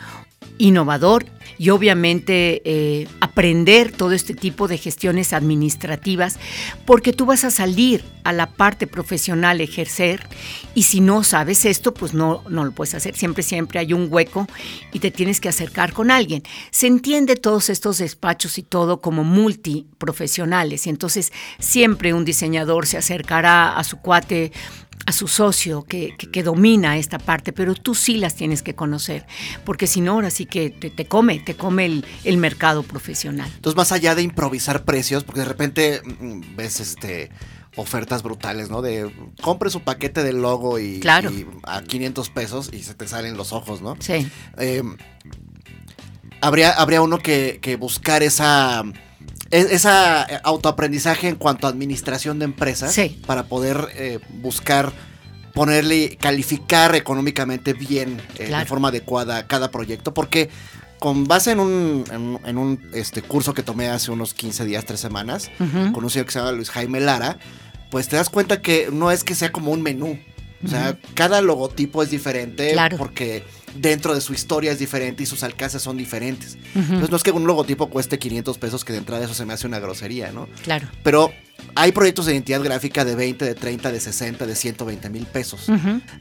[0.59, 1.27] innovador
[1.59, 6.39] y obviamente eh, aprender todo este tipo de gestiones administrativas
[6.85, 10.27] porque tú vas a salir a la parte profesional ejercer
[10.75, 13.17] y si no sabes esto pues no, no lo puedes hacer.
[13.17, 14.47] Siempre siempre hay un hueco
[14.93, 16.43] y te tienes que acercar con alguien.
[16.71, 20.87] Se entiende todos estos despachos y todo como multiprofesionales.
[20.87, 24.53] Y entonces siempre un diseñador se acercará a su cuate
[25.07, 28.75] a su socio que, que, que, domina esta parte, pero tú sí las tienes que
[28.75, 29.25] conocer,
[29.65, 33.51] porque si no, ahora sí que te, te come, te come el, el, mercado profesional.
[33.55, 37.31] Entonces, más allá de improvisar precios, porque de repente mm, ves este
[37.77, 38.83] ofertas brutales, ¿no?
[38.83, 39.11] De
[39.43, 41.31] compre su paquete de logo y, claro.
[41.31, 43.97] y a 500 pesos y se te salen los ojos, ¿no?
[44.01, 44.29] Sí.
[44.57, 44.83] Eh,
[46.41, 48.83] habría, habría uno que, que buscar esa
[49.51, 53.21] esa autoaprendizaje en cuanto a administración de empresas sí.
[53.27, 54.93] para poder eh, buscar
[55.55, 58.65] ponerle calificar económicamente bien eh, claro.
[58.65, 60.51] de forma adecuada cada proyecto porque
[60.99, 64.85] con base en un, en, en un este, curso que tomé hace unos 15 días,
[64.85, 65.93] 3 semanas, uh -huh.
[65.93, 67.39] con un señor que se llama Luis Jaime Lara,
[67.91, 70.19] pues te das cuenta que no es que sea como un menú.
[70.67, 71.15] O sea, uh -huh.
[71.15, 72.97] cada logotipo es diferente claro.
[72.97, 73.45] porque
[73.75, 76.57] dentro de su historia es diferente y sus alcances son diferentes.
[76.75, 76.83] Uh -huh.
[76.83, 79.53] Entonces no es que un logotipo cueste 500 pesos, que de entrada eso se me
[79.53, 80.49] hace una grosería, ¿no?
[80.63, 80.89] Claro.
[81.03, 81.33] Pero
[81.75, 85.67] hay proyectos de identidad gráfica de 20, de 30, de 60, de 120 mil pesos.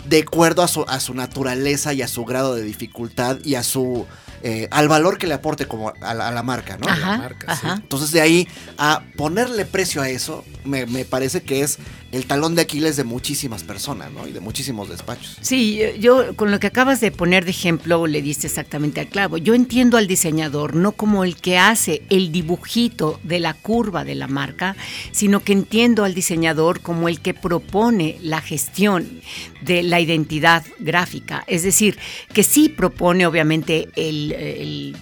[0.07, 3.63] De acuerdo a su, a su naturaleza y a su grado de dificultad y a
[3.63, 4.05] su
[4.43, 6.87] eh, al valor que le aporte como a la, a la marca, ¿no?
[6.87, 7.61] Ajá, marca, sí.
[7.65, 7.79] ajá.
[7.81, 11.79] Entonces de ahí a ponerle precio a eso, me, me parece que es
[12.15, 14.25] el talón de Aquiles de muchísimas personas, ¿no?
[14.27, 15.37] Y de muchísimos despachos.
[15.41, 19.37] Sí, yo con lo que acabas de poner de ejemplo le diste exactamente al clavo.
[19.37, 24.15] Yo entiendo al diseñador no como el que hace el dibujito de la curva de
[24.15, 24.77] la marca,
[25.11, 29.21] sino que entiendo al diseñador como el que propone la gestión
[29.61, 31.43] de la identidad gráfica.
[31.47, 31.97] Es decir,
[32.33, 34.95] que sí propone obviamente el, el-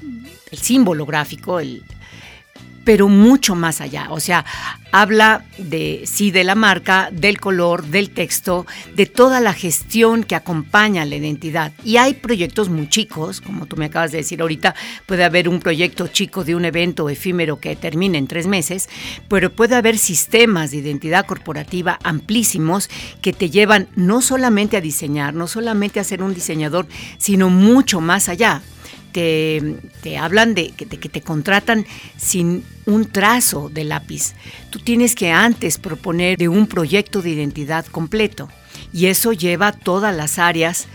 [0.52, 1.82] el símbolo gráfico, el,
[2.84, 4.08] pero mucho más allá.
[4.10, 4.46] O sea,
[4.92, 8.66] habla de sí de la marca, del color, del texto,
[8.96, 11.72] de toda la gestión que acompaña la identidad.
[11.84, 14.76] Y hay proyectos muy chicos, como tú me acabas de decir ahorita,
[15.06, 18.90] puede haber un proyecto chico de un evento efímero que termine en tres meses,
[19.28, 22.90] pero puede haber sistemas de identidad corporativa amplísimos
[23.22, 28.02] que te llevan no solamente a diseñar, no solamente a ser un diseñador, sino mucho
[28.02, 28.62] más allá
[29.14, 31.86] te, hablan de que, te, contratan
[32.18, 34.34] sin un trazo de lápiz.
[34.70, 38.50] Tú tienes que antes proponer de un proyecto de identidad completo.
[38.92, 40.88] Y eso lleva todas las áreas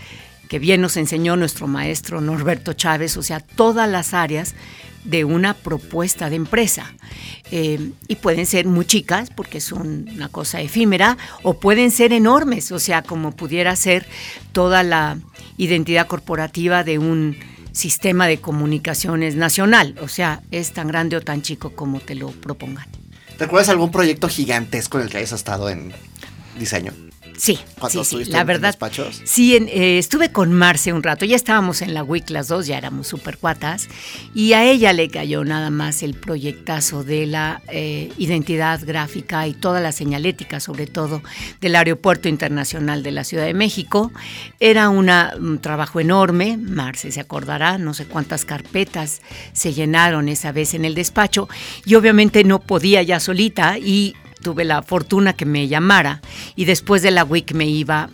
[0.49, 4.55] que bien nos enseñó nuestro maestro Norberto Chávez, o sea, todas las áreas
[5.03, 6.93] de una propuesta de empresa.
[7.51, 12.13] Eh, y pueden ser muy chicas porque es un- una cosa efímera o pueden ser
[12.13, 14.05] enormes, o sea, como pudiera ser
[14.51, 15.17] toda la
[15.57, 17.37] identidad corporativa de un
[17.79, 22.29] sistema de comunicaciones nacional, o sea, es tan grande o tan chico como te lo
[22.29, 22.85] propongan.
[23.39, 25.93] ¿Recuerdas algún proyecto gigantesco en el que hayas estado en
[26.59, 26.93] diseño?
[27.39, 28.69] Sí, Cuando sí, sí, estuviste la verdad.
[28.69, 29.21] despachos.
[29.23, 32.67] Sí, en- eh, estuve con Marce un rato, ya estábamos en la WIC las dos,
[32.67, 33.87] ya éramos super cuatas,
[34.35, 39.53] y a ella le cayó nada más el proyectazo de la eh, identidad gráfica y
[39.53, 41.23] toda la señalética, sobre todo
[41.61, 44.11] del Aeropuerto Internacional de la Ciudad de México.
[44.59, 49.21] Era una, un trabajo enorme, Marce se acordará, no sé cuántas carpetas
[49.53, 51.47] se llenaron esa vez en el despacho,
[51.85, 56.21] y obviamente no podía ya solita y tuve la fortuna que me llamara
[56.55, 58.09] y después de la WIC me iba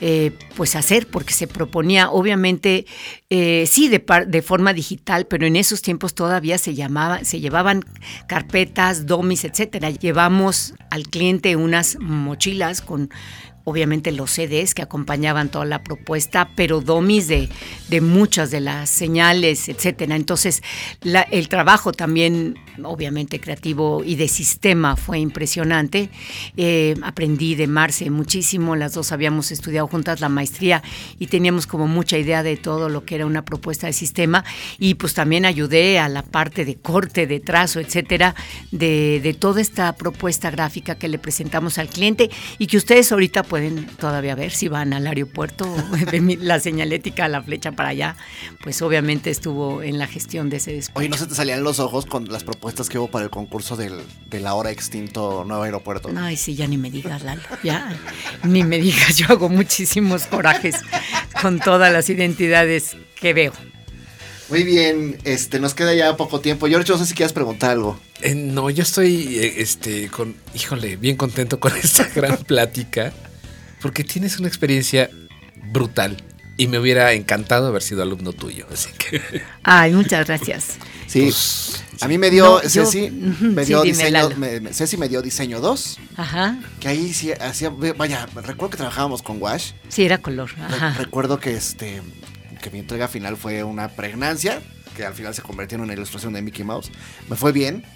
[0.00, 2.86] eh, pues a hacer porque se proponía obviamente
[3.30, 7.40] eh, sí de, par- de forma digital pero en esos tiempos todavía se llamaba se
[7.40, 7.84] llevaban
[8.26, 9.90] carpetas domis etcétera.
[9.90, 13.10] Llevamos al cliente unas mochilas con
[13.70, 17.48] obviamente los CDs que acompañaban toda la propuesta, pero domis de,
[17.88, 20.16] de muchas de las señales, etcétera.
[20.16, 20.62] Entonces,
[21.30, 26.10] el trabajo también, obviamente creativo y de sistema fue impresionante.
[26.56, 30.82] Eh, aprendí de Marce muchísimo, las dos habíamos estudiado juntas la maestría
[31.18, 34.44] y teníamos como mucha idea de todo lo que era una propuesta de sistema
[34.78, 38.34] y pues también ayudé a la parte de corte, de trazo, etcétera,
[38.70, 43.42] de, de toda esta propuesta gráfica que le presentamos al cliente y que ustedes ahorita
[43.60, 45.66] pueden todavía ver si van al aeropuerto,
[46.40, 48.16] la señalética, la flecha para allá,
[48.62, 50.98] pues obviamente estuvo en la gestión de ese despacho.
[50.98, 53.76] Oye, ¿no se te salían los ojos con las propuestas que hubo para el concurso
[53.76, 54.00] del,
[54.30, 56.08] del ahora extinto nuevo aeropuerto?
[56.16, 57.42] Ay, sí, ya ni me digas, Lalo.
[57.62, 57.94] Ya,
[58.44, 60.76] ni me digas, yo hago muchísimos corajes
[61.42, 63.52] con todas las identidades que veo.
[64.48, 66.66] Muy bien, este, nos queda ya poco tiempo.
[66.66, 68.00] George, no sé si quieres preguntar algo.
[68.22, 73.12] Eh, no, yo estoy, eh, este, con, híjole, bien contento con esta gran plática,
[73.80, 75.10] porque tienes una experiencia
[75.72, 76.16] brutal
[76.56, 79.20] y me hubiera encantado haber sido alumno tuyo, así que
[79.62, 80.76] Ay, muchas gracias.
[81.06, 83.10] Sí, Pues, a mí me dio, No, Ceci,
[83.40, 87.70] me dio diseño, me- me- Ceci me dio diseño 2, Ajá, que ahí sí hacía,
[87.96, 89.72] vaya, recuerdo que trabajábamos con Wash.
[89.88, 90.50] sí, era color.
[90.56, 90.94] Re- Ajá.
[90.98, 92.02] recuerdo que este
[92.62, 94.60] que mi entrega final fue una pregnancia,
[94.94, 96.90] que al final se convirtió en una ilustración de Mickey Mouse.
[97.30, 97.86] Me fue bien,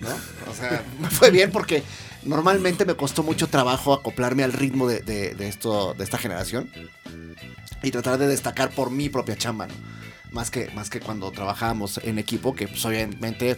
[0.00, 0.08] ¿no?
[0.50, 1.82] O sea, me fue bien porque
[2.24, 6.70] normalmente me costó mucho trabajo acoplarme al ritmo de, de- de esto, de esta generación
[7.82, 9.74] y tratar de destacar por mi propia chamba, ¿no?
[10.32, 13.56] Más que, más que cuando trabajábamos en equipo, que pues obviamente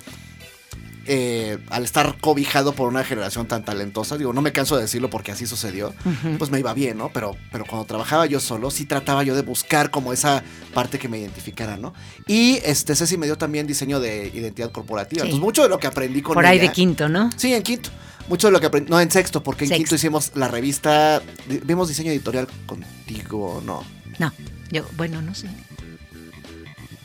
[1.08, 5.08] eh, al estar cobijado por una generación tan talentosa, digo, no me canso de decirlo
[5.08, 5.94] porque así sucedió,
[6.36, 7.10] pues me iba bien, ¿no?
[7.12, 10.42] Pero, pero cuando trabajaba yo solo, sí trataba yo de buscar como esa
[10.74, 11.94] parte que me identificara, ¿no?
[12.26, 15.22] Y este Ceci me dio también diseño de identidad corporativa.
[15.22, 15.28] Sí.
[15.28, 17.30] Entonces, mucho de lo que aprendí con Por ahí ella- de quinto, ¿no?
[17.36, 17.90] Sí, en quinto.
[18.28, 19.78] Mucho de lo que aprendí, no en sexto, porque en Sexto.
[19.84, 21.22] quinto hicimos la revista,
[21.64, 23.84] vimos diseño editorial contigo, no.
[24.18, 24.32] No,
[24.72, 25.48] yo, bueno, no sé.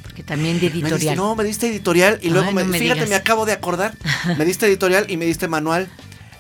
[0.03, 1.15] Porque también de Me diste- editorial.
[1.17, 3.09] no, me diste editorial y luego Ay, me, no me fíjate, digas.
[3.09, 3.95] me acabo de acordar,
[4.38, 5.89] me diste editorial y me diste manual.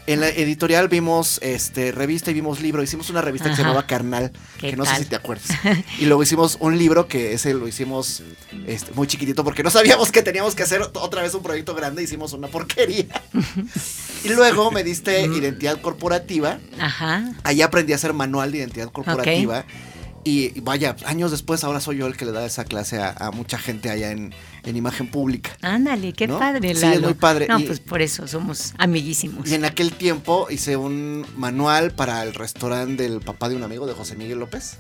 [0.07, 2.81] En la editorial vimos este revista y vimos libro.
[2.81, 3.69] Hicimos una revista que se Ajá.
[3.69, 5.47] llamaba Carnal, ¿Qué que no sé si te acuerdas.
[5.99, 8.23] Y luego hicimos un libro que ese lo hicimos
[8.65, 11.75] este, muy chiquitito porque no sabíamos que teníamos que hacer ot- otra vez un proyecto
[11.75, 12.01] grande.
[12.03, 13.05] Hicimos una porquería.
[14.23, 16.59] y luego me diste identidad corporativa.
[16.79, 17.31] Ajá.
[17.43, 19.65] Ahí aprendí a hacer manual de identidad corporativa.
[20.23, 23.31] Y vaya, años después, ahora soy yo el que le da esa clase a, a
[23.31, 25.51] mucha gente allá en, en imagen pública.
[25.61, 26.37] Ándale, qué ¿No?
[26.39, 27.47] padre, Sí, es muy padre.
[27.47, 29.49] No, Y- pues por eso somos amiguísimos.
[29.49, 33.85] Y en aquel tiempo hice un manual para el restaurante del papá de un amigo
[33.87, 34.77] de José Miguel López.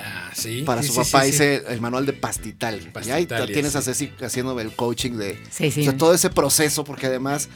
[0.00, 0.62] Ah, sí.
[0.62, 1.34] Para sí, su sí, papá sí, sí.
[1.34, 2.92] hice el manual de Pastital.
[3.06, 3.78] y ahí tienes sí.
[3.78, 5.80] a Ceci haciéndome el coaching de Sí, sí.
[5.80, 7.48] o sea, todo ese proceso, porque además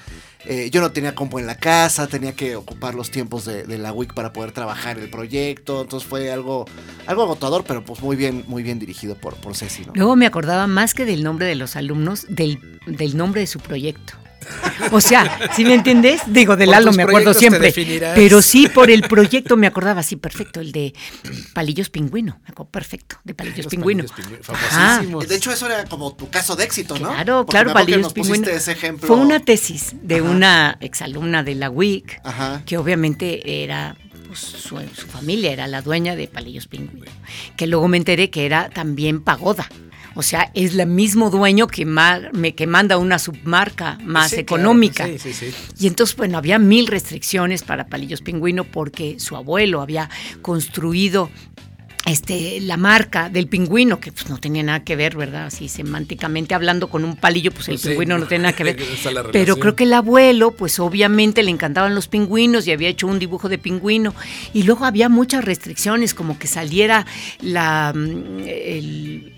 [0.45, 3.79] eh, yo no tenía compu en la casa, tenía que ocupar los tiempos de, de
[3.79, 5.83] la WIC para poder trabajar el proyecto.
[5.83, 6.67] Entonces fue algo,
[7.07, 9.93] algo agotador, pero pues muy bien, muy bien dirigido por, por Ceci, ¿no?
[9.95, 13.61] Luego me acordaba más que del nombre de los alumnos, del, del nombre de su
[13.61, 14.15] proyecto.
[14.91, 16.21] O sea, ¿sí me entiendes?
[16.27, 17.73] Digo, de Por Lalo me acuerdo siempre.
[18.15, 20.93] Pero sí, por el proyecto me acordaba, sí, perfecto, el de
[21.55, 22.39] Palillos Pingüino.
[22.43, 24.05] Me acuerdo perfecto, de Palillos Los Pingüino.
[24.05, 25.21] palillos pingüino.
[25.21, 27.09] De hecho, eso era como tu caso de éxito, ¿no?
[27.13, 28.49] Claro, Porque claro, Palillos Pingüino.
[28.49, 29.07] ese ejemplo.
[29.07, 30.25] Fue una tesis de Ajá.
[30.25, 32.63] una exalumna de la WIC, Ajá.
[32.67, 37.07] que obviamente era, pues, su, su familia era la dueña de Palillos Pingüino,
[37.57, 39.69] que luego me enteré que era también pagoda.
[40.15, 44.63] O sea, es el mismo dueño que, me, que manda una submarca más Sí, claro,
[44.63, 45.07] económica.
[45.07, 45.55] Sí, sí, sí.
[45.79, 50.09] Y entonces, bueno, había mil restricciones para Palillos Pingüino porque su abuelo había
[50.43, 51.31] construido
[52.05, 55.47] este, la marca del pingüino, que pues no tenía nada que ver, ¿verdad?
[55.47, 58.65] Así semánticamente hablando con un palillo, pues el Pues sí, pingüino no tiene nada que
[58.65, 58.77] ver.
[59.31, 63.19] Pero creo que el abuelo, pues obviamente le encantaban los pingüinos y había hecho un
[63.21, 64.15] dibujo de pingüino.
[64.53, 67.07] Y luego había muchas restricciones, como que saliera
[67.41, 69.33] la, mm, el,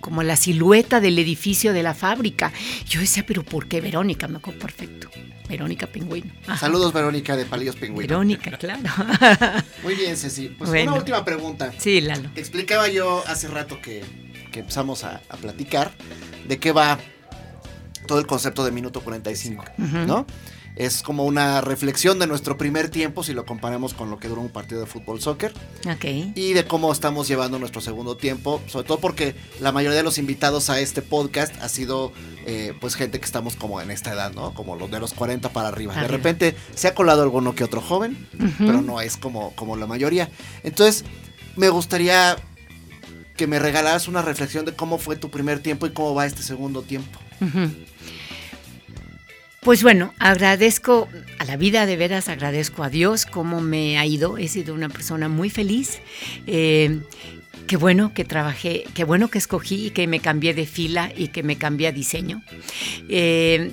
[0.00, 2.52] como la silueta del edificio de la fábrica.
[2.88, 4.28] Yo decía, pero ¿por qué Verónica?
[4.28, 5.10] Me acuerdo perfecto.
[5.48, 6.32] Verónica Pingüino.
[6.46, 6.58] Ajá.
[6.58, 8.08] Saludos, Verónica, de Palillos Pingüino.
[8.08, 8.82] Verónica, claro.
[9.82, 10.48] Muy bien, Ceci.
[10.48, 10.92] Pues Bueno.
[10.92, 11.72] una última pregunta.
[11.76, 12.30] sí, Lalo.
[12.34, 14.02] Te explicaba yo hace rato que,
[14.52, 15.90] que empezamos a, a platicar
[16.46, 16.98] de qué va
[18.06, 19.96] todo el concepto de minuto 45, Ujú.
[20.06, 20.26] ¿no?
[20.76, 24.40] Es como una reflexión de nuestro primer tiempo si lo comparamos con lo que dura
[24.40, 25.52] un partido de fútbol soccer
[25.90, 26.04] Ok.
[26.34, 30.16] y de cómo estamos llevando nuestro segundo tiempo, sobre todo porque la mayoría de los
[30.16, 32.12] invitados a este podcast ha sido
[32.46, 34.54] eh, pues gente que estamos como en esta edad, ¿no?
[34.54, 35.94] Como los de los 40 para arriba.
[35.94, 39.86] De repente se ha colado alguno que otro joven, pero no es como, como la
[39.86, 40.30] mayoría.
[40.62, 41.04] Entonces,
[41.56, 42.36] me gustaría
[43.36, 46.42] que me regalaras una reflexión de cómo fue tu primer tiempo y cómo va este
[46.42, 47.18] segundo tiempo.
[47.40, 47.70] Ujú.
[49.60, 51.06] Pues bueno, agradezco
[51.38, 54.38] a la vida, de veras agradezco a Dios cómo me ha ido.
[54.38, 56.00] He sido una persona muy feliz.
[56.46, 57.02] Eh,
[57.66, 61.28] qué bueno que trabajé, qué bueno que escogí y que me cambié de fila y
[61.28, 62.42] que me cambié diseño.
[63.10, 63.72] Eh,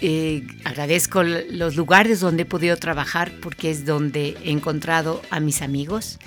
[0.00, 5.60] eh, agradezco los lugares donde he podido trabajar porque es donde he encontrado a mis
[5.60, 6.20] amigos,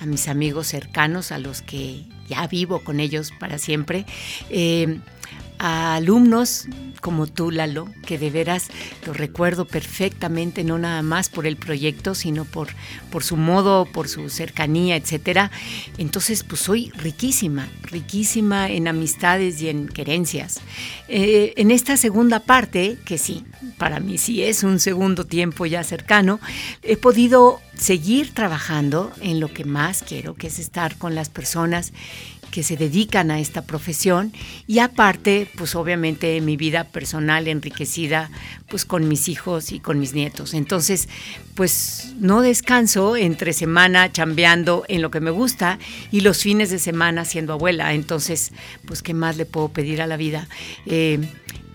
[0.00, 4.06] a mis amigos cercanos, a los que ya vivo con ellos para siempre.
[5.58, 6.66] A alumnos
[7.04, 8.68] como tú, Lalo, que de veras
[9.04, 12.68] lo recuerdo perfectamente, no nada más por el proyecto, sino por,
[13.10, 15.50] por su modo, por su cercanía, etcétera.
[15.98, 20.60] Entonces, pues soy riquísima, riquísima en amistades y en querencias.
[21.08, 23.44] Eh, en esta segunda parte, que sí,
[23.76, 26.40] para mí sí es un segundo tiempo ya cercano,
[26.82, 31.92] he podido seguir trabajando en lo que más quiero, que es estar con las personas
[32.54, 34.32] que se dedican a esta profesión
[34.68, 38.30] y aparte, pues obviamente mi vida personal enriquecida
[38.68, 40.54] pues con mis hijos y con mis nietos.
[40.54, 41.08] Entonces,
[41.56, 45.80] pues no descanso entre semana chambeando en lo que me gusta
[46.12, 47.92] y los fines de semana siendo abuela.
[47.92, 48.52] Entonces,
[48.86, 50.46] pues qué más le puedo pedir a la vida.
[50.86, 51.18] Eh,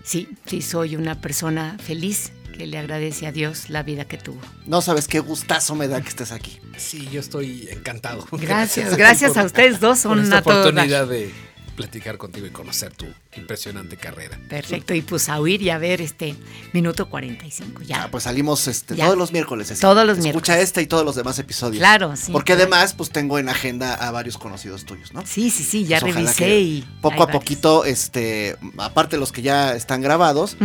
[0.02, 4.40] sí, sí soy una persona feliz que le agradece a Dios la vida que tuvo.
[4.66, 6.58] No sabes qué gustazo me da que estés aquí.
[6.76, 8.26] Sí, yo estoy encantado.
[8.32, 10.62] Gracias, gracias a ustedes dos, por son esta a todo dar.
[10.68, 11.30] oportunidad de
[11.76, 13.06] platicar contigo y conocer tu
[13.36, 14.38] impresionante carrera.
[14.48, 16.34] Perfecto, y pues a oír y a ver este
[16.72, 18.04] minuto 45 ya.
[18.04, 19.04] Ah, pues salimos este, Ya.
[19.06, 19.68] todos los miércoles.
[19.80, 20.62] Todos los Escucha miércoles.
[20.64, 21.78] este y todos los demás episodios.
[21.80, 22.32] Claro, sí.
[22.32, 22.62] Porque claro.
[22.72, 25.24] además, pues tengo en agenda a varios conocidos tuyos, ¿no?
[25.26, 26.84] Sí, sí, sí, ya Pues, ojalá revisé y.
[27.00, 27.40] Poco a varios.
[27.40, 30.56] poquito, este, aparte de los que ya están grabados,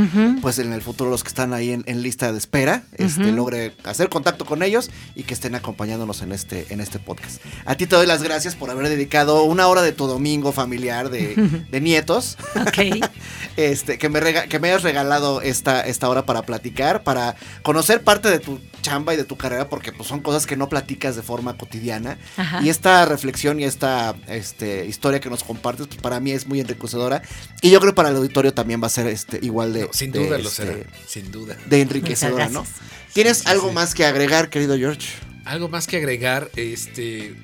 [0.42, 3.74] pues en el futuro los que están ahí en, en lista de espera, este, logre
[3.84, 7.42] hacer contacto con ellos y que estén acompañándonos en este, en este podcast.
[7.66, 11.10] A ti te doy las gracias por haber dedicado una hora de tu domingo familiar
[11.10, 11.36] de,
[11.72, 13.10] de nietos Ok.
[13.58, 18.04] este, que me, rega- que me hayas regalado esta, esta hora para platicar, para conocer
[18.04, 21.16] parte de tu chamba y de tu carrera, porque pues, son cosas que no platicas
[21.16, 22.18] de forma cotidiana.
[22.38, 22.62] Ajá.
[22.64, 26.60] Y esta reflexión y esta este, historia que nos compartes, pues para mí es muy
[26.60, 27.22] enriquecedora.
[27.62, 29.82] Y yo creo que para el auditorio también va a ser este, igual de.
[29.84, 30.78] No, sin de, duda lo este, será.
[31.08, 31.56] Sin duda.
[31.66, 32.66] De enriquecedora, ¿no?
[33.14, 33.74] ¿Tienes Sí, algo sí.
[33.76, 35.08] más que agregar, querido George?
[35.46, 37.36] Algo más que agregar, este,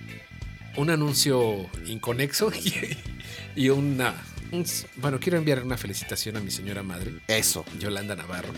[0.76, 2.98] un anuncio inconexo y,
[3.56, 4.16] y una, un-
[4.98, 7.64] bueno, quiero enviar una felicitación a mi señora madre, Eso.
[7.80, 8.54] Yolanda Navarro.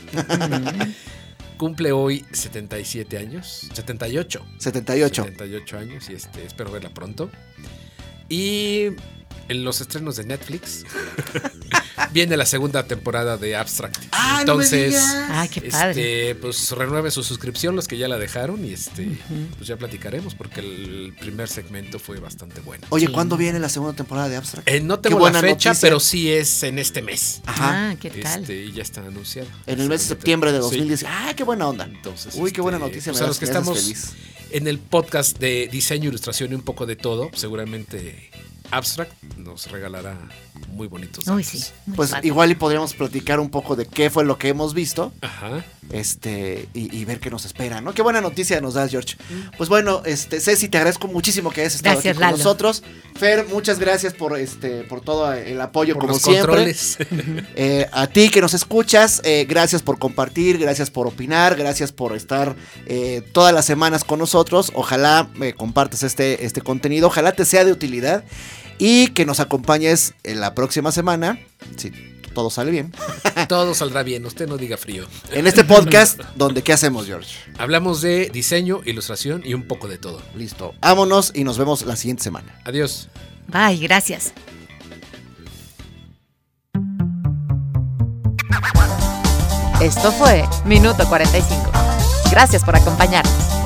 [1.58, 4.46] Cumple hoy 77 años, 78.
[4.58, 5.24] 78.
[5.24, 7.30] 78 años y este, espero verla pronto.
[8.28, 8.88] Y
[9.50, 10.86] en los estrenos de Netflix
[12.12, 13.98] viene la segunda temporada de Abstract.
[14.12, 15.16] ¡Ah, no me Entonces, digas!
[15.30, 15.90] Ay, qué padre.
[16.30, 19.18] este, pues renueve su suscripción los que ya la dejaron y este,
[19.58, 22.86] pues ya platicaremos porque el primer segmento fue bastante bueno.
[22.90, 23.12] Oye, Sí.
[23.14, 24.68] ¿cuándo viene la segunda temporada de Abstract?
[24.68, 25.88] Eh, no tengo buena la fecha, noticia.
[25.88, 27.42] pero sí es en este mes.
[27.46, 27.92] Ajá.
[27.92, 28.42] Ah, ¿qué tal?
[28.42, 29.48] Este, y ya está anunciado.
[29.68, 30.84] en el mes de septiembre de temporada.
[30.84, 30.90] Sí.
[30.90, 31.06] 2010.
[31.08, 31.86] ¡Ah, qué buena onda!
[31.86, 33.12] Entonces, Uy, qué buena este, noticia.
[33.12, 34.14] pues me a los que estamos feliz.
[34.52, 38.30] en el podcast de diseño, ilustración y un poco de todo, seguramente
[38.78, 40.18] Abstract nos regalará
[40.70, 41.28] muy bonitos.
[41.28, 41.60] Uy, datos.
[41.60, 41.72] sí.
[41.86, 42.28] muy Pues padre.
[42.28, 45.12] igual y podríamos platicar un poco de qué fue lo que hemos visto.
[45.22, 45.64] Ajá.
[45.92, 47.94] este y, y ver qué nos espera, ¿no?
[47.94, 49.16] Qué buena noticia nos das, George.
[49.58, 52.38] Pues bueno, este Ceci, te agradezco muchísimo que hayas estado Gracias, aquí con Lalo.
[52.38, 52.84] nosotros.
[53.16, 56.46] Fer, muchas gracias por este por todo el apoyo Por como los siempre.
[56.48, 56.98] controles.
[57.56, 62.16] Eh, a ti que nos escuchas, eh, gracias por compartir, gracias por opinar, gracias por
[62.16, 62.56] estar
[62.88, 64.72] eh, todas las semanas con nosotros.
[64.76, 68.24] Ojalá me compartas este, este contenido, ojalá te sea de utilidad
[68.86, 71.40] y que nos acompañes en la próxima semana,
[71.78, 71.90] si
[72.34, 72.92] todo sale bien,
[73.48, 75.06] Todo saldrá bien, usted no diga frío.
[75.32, 77.34] en este podcast donde ¿qué hacemos, George?
[77.58, 80.22] Hablamos de diseño, ilustración y un poco de todo.
[80.36, 82.60] Listo, vámonos y nos vemos la siguiente semana.
[82.66, 83.08] Adiós.
[83.48, 84.34] Bye, gracias.
[89.80, 91.72] Esto fue Minuto 45.
[92.32, 93.63] Gracias por acompañarnos.